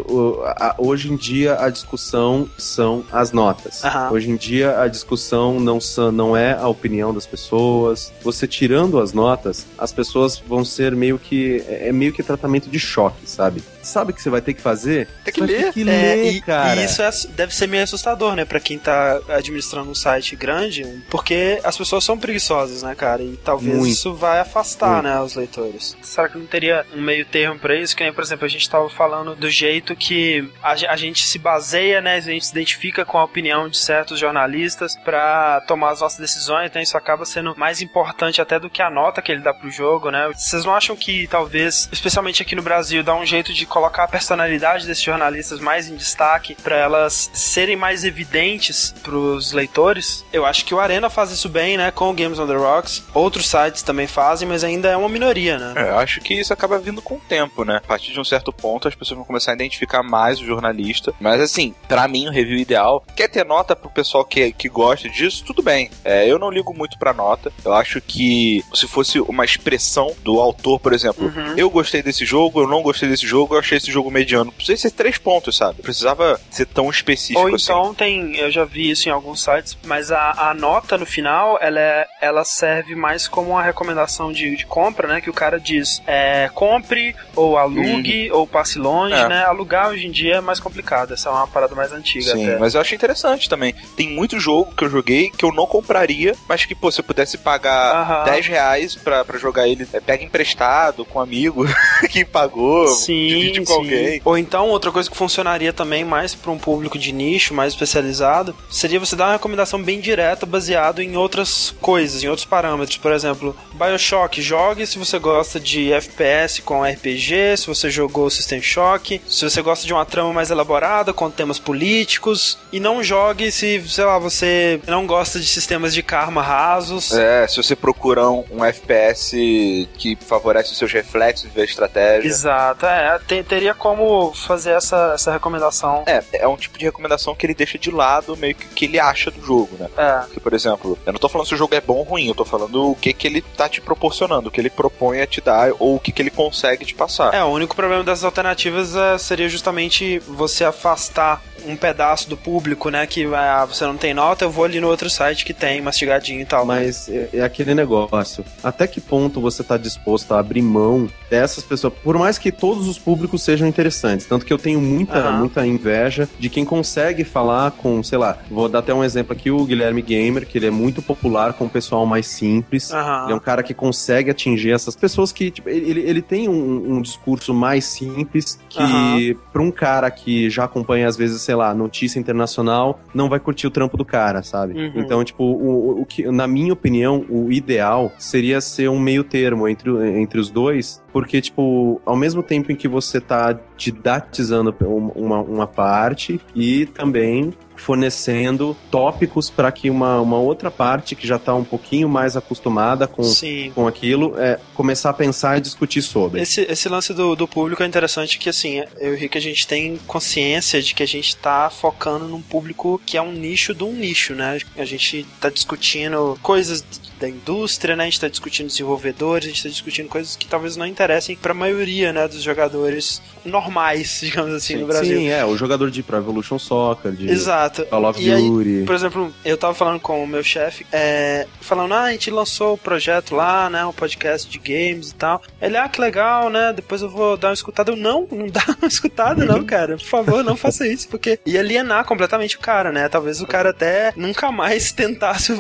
[0.79, 3.85] hoje em dia a discussão são as notas.
[3.85, 4.11] Aham.
[4.13, 8.11] Hoje em dia a discussão não, são, não é a opinião das pessoas.
[8.23, 11.63] Você tirando as notas, as pessoas vão ser meio que.
[11.69, 13.63] É meio que tratamento de choque, sabe?
[13.83, 15.07] Sabe o que você vai ter que fazer?
[15.25, 15.73] Tem que ler.
[15.73, 16.81] que É, ler, e, cara.
[16.81, 20.85] e isso é deve ser meio assustador, né, Pra quem tá administrando um site grande,
[21.11, 23.23] porque as pessoas são preguiçosas, né, cara?
[23.23, 23.93] E talvez Muito.
[23.93, 25.05] isso vai afastar, Muito.
[25.05, 25.97] né, os leitores.
[26.03, 27.97] Será que não teria um meio termo pra isso?
[27.97, 31.39] Que nem, por exemplo, a gente tava falando do jeito que a, a gente se
[31.39, 36.01] baseia, né, a gente se identifica com a opinião de certos jornalistas pra tomar as
[36.01, 39.41] nossas decisões, então isso acaba sendo mais importante até do que a nota que ele
[39.41, 40.29] dá pro jogo, né?
[40.35, 44.09] Vocês não acham que talvez, especialmente aqui no Brasil, dá um jeito de colocar a
[44.09, 50.25] personalidade desses jornalistas mais em destaque pra elas serem mais evidentes pros leitores?
[50.33, 53.05] Eu acho que o Arena faz isso bem, né, com o Games on the Rocks.
[53.15, 55.75] Outros sites também fazem, mas ainda é uma minoria, né?
[55.77, 57.77] É, acho que isso acaba vindo com o tempo, né?
[57.77, 61.13] A partir de um certo ponto, as pessoas vão começar a identificar mais o jornalista.
[61.21, 65.09] Mas assim, pra mim, o review ideal, quer ter nota pro pessoal que, que gosta
[65.09, 65.91] disso, tudo bem.
[66.05, 67.53] É, eu não ligo muito pra nota.
[67.65, 71.55] Eu acho que se fosse uma expressão do autor, por exemplo, Uhum.
[71.57, 74.53] eu gostei desse jogo, eu não gostei desse jogo, eu achei esse jogo mediano.
[74.53, 75.83] Precisava ser três pontos, sabe?
[75.83, 77.65] Precisava ser tão específico Ou assim.
[77.65, 81.59] então tem, eu já vi isso em alguns sites, mas a, a nota no final,
[81.61, 85.21] ela, é, ela serve mais como uma recomendação de, de compra, né?
[85.21, 89.29] Que o cara diz, é, compre, ou alugue, ou passe longe, É.
[89.29, 89.45] né?
[89.45, 92.59] Alugar hoje em dia é mais complicado, essa é uma parada mais antiga Sim, até.
[92.59, 93.75] mas eu acho interessante também.
[93.97, 97.05] Tem muito jogo que eu joguei que eu não compraria, mas que, pô, se eu
[97.05, 98.25] pudesse pagar Aham.
[98.25, 101.65] 10 reais pra, pra jogar ele, é, pega emprestado com um amigo
[102.11, 103.73] que pagou, Sim, divide com sim.
[103.75, 104.21] alguém.
[104.25, 108.55] Ou então, outra coisa que funcionaria também mais para um público de nicho, mais especializado,
[108.71, 112.97] seria você dar uma recomendação bem direta baseado em outras coisas, em outros parâmetros.
[112.99, 118.61] Por exemplo, Bioshock, jogue se você gosta de FPS com RPG, se você jogou System
[118.61, 123.51] Shock, se você gosta de uma trama mais elaborada com temas políticos, e não jogue
[123.51, 127.13] se, sei lá, você não gosta de sistemas de karma rasos.
[127.13, 132.29] É, se você procura um, um FPS que favorece os seus reflexos e a estratégia.
[132.29, 136.05] Exato, é, te- teria como fazer essa, essa recomendação.
[136.07, 138.85] É, é um tipo de recomendação que ele deixa de lado meio que o que
[138.87, 139.89] ele acha do jogo, né?
[139.97, 140.21] É.
[140.27, 142.35] Porque, por exemplo, eu não tô falando se o jogo é bom ou ruim, eu
[142.35, 145.41] tô falando o que, que ele tá te proporcionando, o que ele propõe a te
[145.41, 147.35] dar ou o que, que ele consegue te passar.
[147.35, 152.91] É, o único problema dessas alternativas é, seria justamente você afastar um pedaço do público,
[152.91, 153.07] né?
[153.07, 156.41] Que ah, você não tem nota, eu vou ali no outro site que tem mastigadinho
[156.41, 156.65] e tal.
[156.65, 158.45] Mas é, é aquele negócio.
[158.63, 161.93] Até que ponto você tá disposto a abrir mão dessas pessoas?
[162.03, 164.27] Por mais que todos os públicos sejam interessantes.
[164.27, 165.39] Tanto que eu tenho muita, Aham.
[165.39, 169.51] muita inveja de quem consegue falar com, sei lá, vou dar até um exemplo aqui,
[169.51, 172.91] o Guilherme Gamer, que ele é muito popular com o pessoal mais simples.
[172.93, 173.25] Aham.
[173.25, 176.97] Ele é um cara que consegue atingir essas pessoas que, tipo, ele, ele tem um,
[176.97, 179.35] um discurso mais simples que, Aham.
[179.53, 183.67] pra um cara que já acompanha, às vezes, sei lá, notícia internacional, não vai curtir
[183.67, 184.75] o trampo do cara, sabe?
[184.75, 184.93] Uhum.
[184.97, 189.67] Então, tipo, o, o que, na minha opinião, o ideal seria ser um meio termo
[189.69, 189.91] entre,
[190.21, 194.75] entre os dois, porque, tipo, ao mesmo tempo em que você tá didatizando
[195.17, 201.39] uma, uma parte e também fornecendo tópicos para que uma, uma outra parte que já
[201.39, 203.71] tá um pouquinho mais acostumada com, Sim.
[203.75, 206.41] com aquilo é começar a pensar e discutir sobre.
[206.41, 209.41] Esse, esse lance do, do público é interessante que, assim, eu e o Rick, a
[209.41, 213.75] gente tem consciência de que a gente tá focando num público que é um nicho
[213.75, 214.59] de um nicho, né?
[214.77, 216.85] A gente tá discutindo coisas
[217.19, 218.05] da indústria, né?
[218.05, 221.55] A gente tá discutindo desenvolvedores, a gente tá discutindo coisas que talvez não interessem pra
[221.55, 224.81] maioria, né, dos jogadores normais, digamos assim, Sim.
[224.81, 225.19] no Brasil.
[225.19, 227.66] Sim, é, o jogador de Pro Evolution Soccer, de Exato.
[227.71, 228.85] Call of E aí, Duty.
[228.87, 232.75] Por exemplo, eu tava falando com o meu chefe, é, falando, ah, a gente lançou
[232.75, 235.43] o projeto lá, né, um podcast de games e tal.
[235.61, 237.93] Ele, ah, que legal, né, depois eu vou dar uma escutada.
[237.93, 241.61] Eu, não, não dá uma escutada não, cara, por favor, não faça isso, porque ia
[241.61, 245.53] alienar completamente o cara, né, talvez o cara até nunca mais tentasse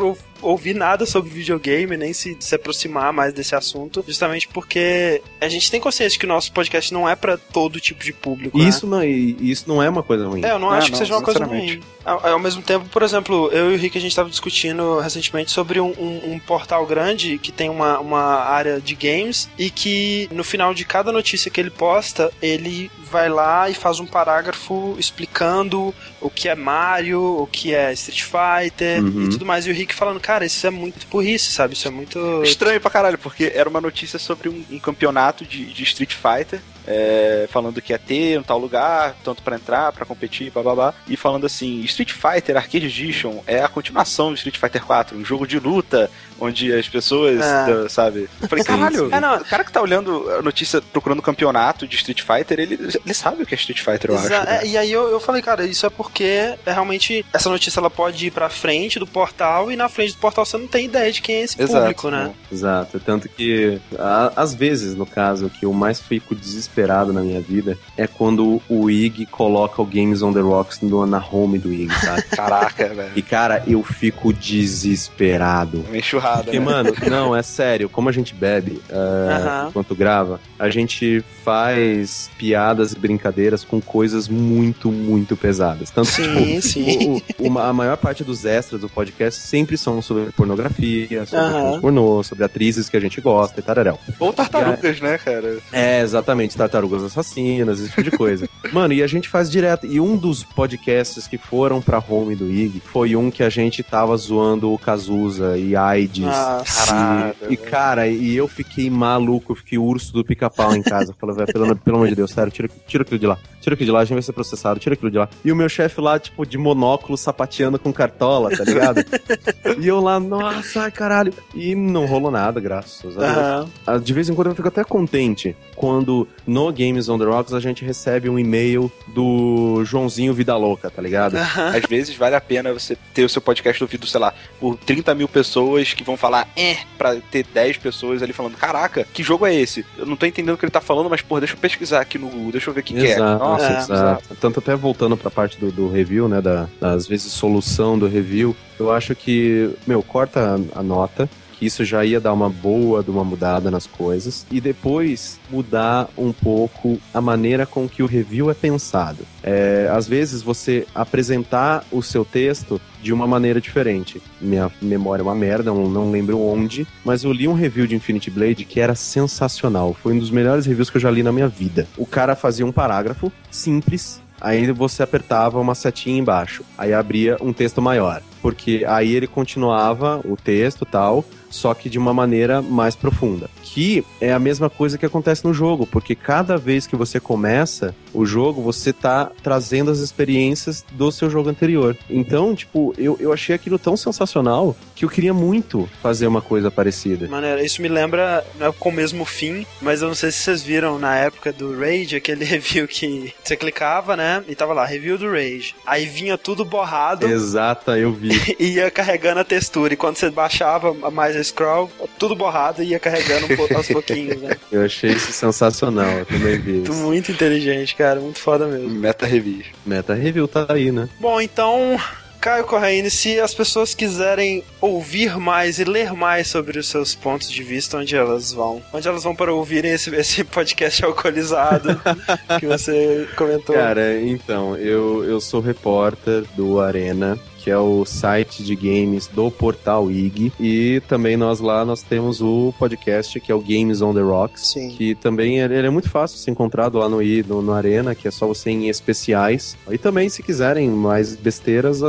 [0.42, 5.70] ouvir nada sobre videogame, nem se, se aproximar mais desse assunto, justamente porque a gente
[5.70, 8.68] tem consciência que o nosso podcast não é pra todo tipo de público, E né?
[8.68, 10.44] isso não, e isso não é uma coisa ruim.
[10.44, 11.80] É, eu não Ah, acho que não, seja uma coisa ruim.
[12.04, 15.50] Ao, ao mesmo tempo, por exemplo, eu e o Rick a gente estava discutindo recentemente
[15.50, 20.28] sobre um, um- um portal grande que tem uma, uma área de games e que
[20.32, 24.94] no final de cada notícia que ele posta, ele vai lá e faz um parágrafo
[24.98, 29.24] explicando o que é Mario, o que é Street Fighter Uhum.
[29.24, 29.66] e tudo mais.
[29.66, 31.74] E o Rick falando, cara, isso é muito burrice, sabe?
[31.74, 32.42] Isso é muito.
[32.42, 36.60] Estranho pra caralho, porque era uma notícia sobre um, um campeonato de, de Street Fighter.
[36.86, 41.16] É, falando que ia ter um tal lugar, tanto para entrar, para competir, babá, e
[41.16, 45.46] falando assim, Street Fighter Arcade Edition é a continuação do Street Fighter 4, um jogo
[45.46, 47.88] de luta, onde as pessoas, é.
[47.88, 48.28] sabe?
[48.40, 51.96] Eu falei, caralho, é, não, o cara que tá olhando a notícia, procurando campeonato de
[51.96, 54.50] Street Fighter, ele, ele sabe o que é Street Fighter, eu Exa acho.
[54.50, 54.66] Né?
[54.66, 58.26] e aí eu, eu falei, cara, isso é porque é realmente essa notícia ela pode
[58.26, 61.20] ir pra frente do portal e na frente do portal você não tem ideia de
[61.20, 62.32] quem é esse Exato, público, né?
[62.52, 66.75] Exato, tanto que a, às vezes, no caso, que eu mais fico desesperado
[67.12, 71.24] na minha vida é quando o IG coloca o Games on the Rocks no, na
[71.24, 72.22] home do IG, sabe?
[72.34, 73.12] Caraca, velho.
[73.16, 75.84] E cara, eu fico desesperado.
[75.86, 76.44] Uma enxurrada.
[76.44, 76.64] Porque, né?
[76.64, 82.92] mano, não, é sério, como a gente bebe uh, enquanto grava, a gente faz piadas
[82.92, 85.90] e brincadeiras com coisas muito, muito pesadas.
[85.90, 87.22] Tanto sim, tipo, sim.
[87.38, 91.80] O, o, a maior parte dos extras do podcast sempre são sobre pornografia, sobre uhum.
[91.80, 93.98] pornô, sobre atrizes que a gente gosta e tararel.
[94.18, 95.58] Ou tartarugas, né, cara?
[95.72, 98.48] É, exatamente, tartarugas assassinas, esse tipo de coisa.
[98.72, 99.86] Mano, e a gente faz direto.
[99.86, 103.82] E um dos podcasts que foram pra home do IG foi um que a gente
[103.82, 106.24] tava zoando o Cazuza e AIDS.
[106.26, 111.14] Ah, e, e, cara, e eu fiquei maluco, eu fiquei urso do pica-pau em casa.
[111.18, 113.38] Falei, velho, pelo, pelo amor de Deus, sério, tira, tira aquilo de lá.
[113.60, 115.28] Tira aquilo de lá, a gente vai ser processado, tira aquilo de lá.
[115.44, 119.04] E o meu chefe lá, tipo, de monóculo, sapateando com cartola, tá ligado?
[119.80, 121.32] e eu lá, nossa, ai, caralho.
[121.54, 123.68] E não rolou nada, graças a Deus.
[123.88, 124.00] Uhum.
[124.00, 127.60] De vez em quando eu fico até contente quando no Games on the Rocks a
[127.60, 131.34] gente recebe um e-mail do Joãozinho Vida Louca, tá ligado?
[131.34, 131.76] Uhum.
[131.76, 135.14] Às vezes vale a pena você ter o seu podcast ouvido, sei lá, por 30
[135.14, 139.46] mil pessoas que vão falar, é, pra ter 10 pessoas ali falando, caraca, que jogo
[139.46, 139.84] é esse?
[139.98, 142.18] Eu não tô entendendo o que ele tá falando, mas, pô, deixa eu pesquisar aqui
[142.18, 143.18] no Google, deixa eu ver o que, que é.
[143.18, 144.36] Nossa, é, exato.
[144.40, 148.56] Tanto até voltando pra parte do, do review, né, da, às vezes solução do review,
[148.78, 151.28] eu acho que, meu, corta a nota,
[151.58, 156.08] que isso já ia dar uma boa de uma mudada nas coisas e depois mudar
[156.16, 159.24] um pouco a maneira com que o review é pensado.
[159.42, 164.20] É, às vezes você apresentar o seu texto de uma maneira diferente.
[164.40, 167.94] Minha memória é uma merda, não, não lembro onde, mas eu li um review de
[167.94, 169.94] Infinity Blade que era sensacional.
[169.94, 171.86] Foi um dos melhores reviews que eu já li na minha vida.
[171.96, 177.52] O cara fazia um parágrafo simples, Aí você apertava uma setinha embaixo, aí abria um
[177.52, 182.94] texto maior, porque aí ele continuava o texto tal, só que de uma maneira mais
[182.94, 183.50] profunda.
[183.76, 187.94] Que é a mesma coisa que acontece no jogo, porque cada vez que você começa
[188.14, 191.94] o jogo, você tá trazendo as experiências do seu jogo anterior.
[192.08, 196.70] Então, tipo, eu, eu achei aquilo tão sensacional que eu queria muito fazer uma coisa
[196.70, 197.28] parecida.
[197.28, 200.38] Maneiro, isso me lembra, não é com o mesmo fim, mas eu não sei se
[200.38, 204.42] vocês viram na época do Rage, aquele review que você clicava, né?
[204.48, 205.74] E tava lá, review do Rage.
[205.86, 207.28] Aí vinha tudo borrado.
[207.28, 208.30] Exata, eu vi.
[208.58, 209.92] e ia carregando a textura.
[209.92, 214.56] E quando você baixava mais a scroll, tudo borrado e ia carregando aos pouquinhos, né?
[214.70, 216.82] Eu achei isso sensacional, eu também vi.
[216.82, 216.92] Isso.
[216.92, 218.88] Muito inteligente, cara, muito foda mesmo.
[218.88, 219.64] Meta review.
[219.84, 221.08] Meta review tá aí, né?
[221.20, 221.98] Bom, então
[222.46, 227.50] Caio Corraine, se as pessoas quiserem ouvir mais e ler mais sobre os seus pontos
[227.50, 228.80] de vista, onde elas vão?
[228.92, 232.00] Onde elas vão para ouvirem esse, esse podcast alcoolizado
[232.60, 233.74] que você comentou?
[233.74, 237.36] Cara, então, eu, eu sou repórter do Arena
[237.66, 240.52] que é o site de games do portal IG.
[240.60, 244.68] E também nós lá nós temos o podcast que é o Games on the Rocks,
[244.68, 244.90] Sim.
[244.90, 248.28] que também ele é muito fácil de ser encontrado lá no, no, no Arena, que
[248.28, 249.76] é só você em especiais.
[249.90, 252.02] E também, se quiserem mais besteiras,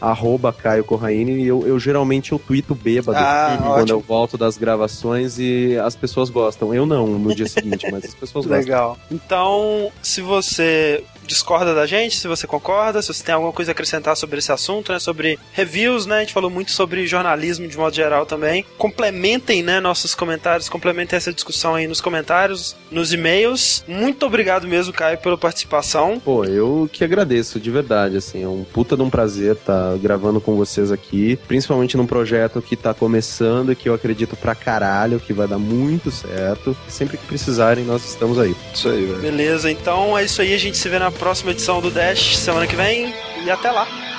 [0.00, 1.44] arroba Caio Corraine.
[1.44, 3.98] Eu, eu geralmente eu tweeto bêbado ah, quando ótimo.
[3.98, 6.72] eu volto das gravações e as pessoas gostam.
[6.72, 8.60] Eu não no dia seguinte, mas as pessoas gostam.
[8.60, 8.98] Legal.
[9.10, 13.72] Então, se você discorda da gente, se você concorda, se você tem alguma coisa a
[13.72, 14.98] acrescentar sobre esse assunto, né?
[14.98, 16.16] Sobre reviews, né?
[16.16, 18.64] A gente falou muito sobre jornalismo de modo geral também.
[18.76, 19.78] Complementem, né?
[19.78, 23.84] Nossos comentários, complementem essa discussão aí nos comentários, nos e-mails.
[23.86, 26.18] Muito obrigado mesmo, Caio, pela participação.
[26.18, 28.42] Pô, eu que agradeço, de verdade, assim.
[28.42, 32.60] É um puta de um prazer estar tá gravando com vocês aqui, principalmente num projeto
[32.60, 36.76] que tá começando e que eu acredito pra caralho que vai dar muito certo.
[36.88, 38.54] Sempre que precisarem, nós estamos aí.
[38.74, 39.20] Isso aí, velho.
[39.20, 40.52] Beleza, então é isso aí.
[40.54, 43.14] A gente se vê na próxima edição do Dash semana que vem
[43.44, 44.09] e até lá.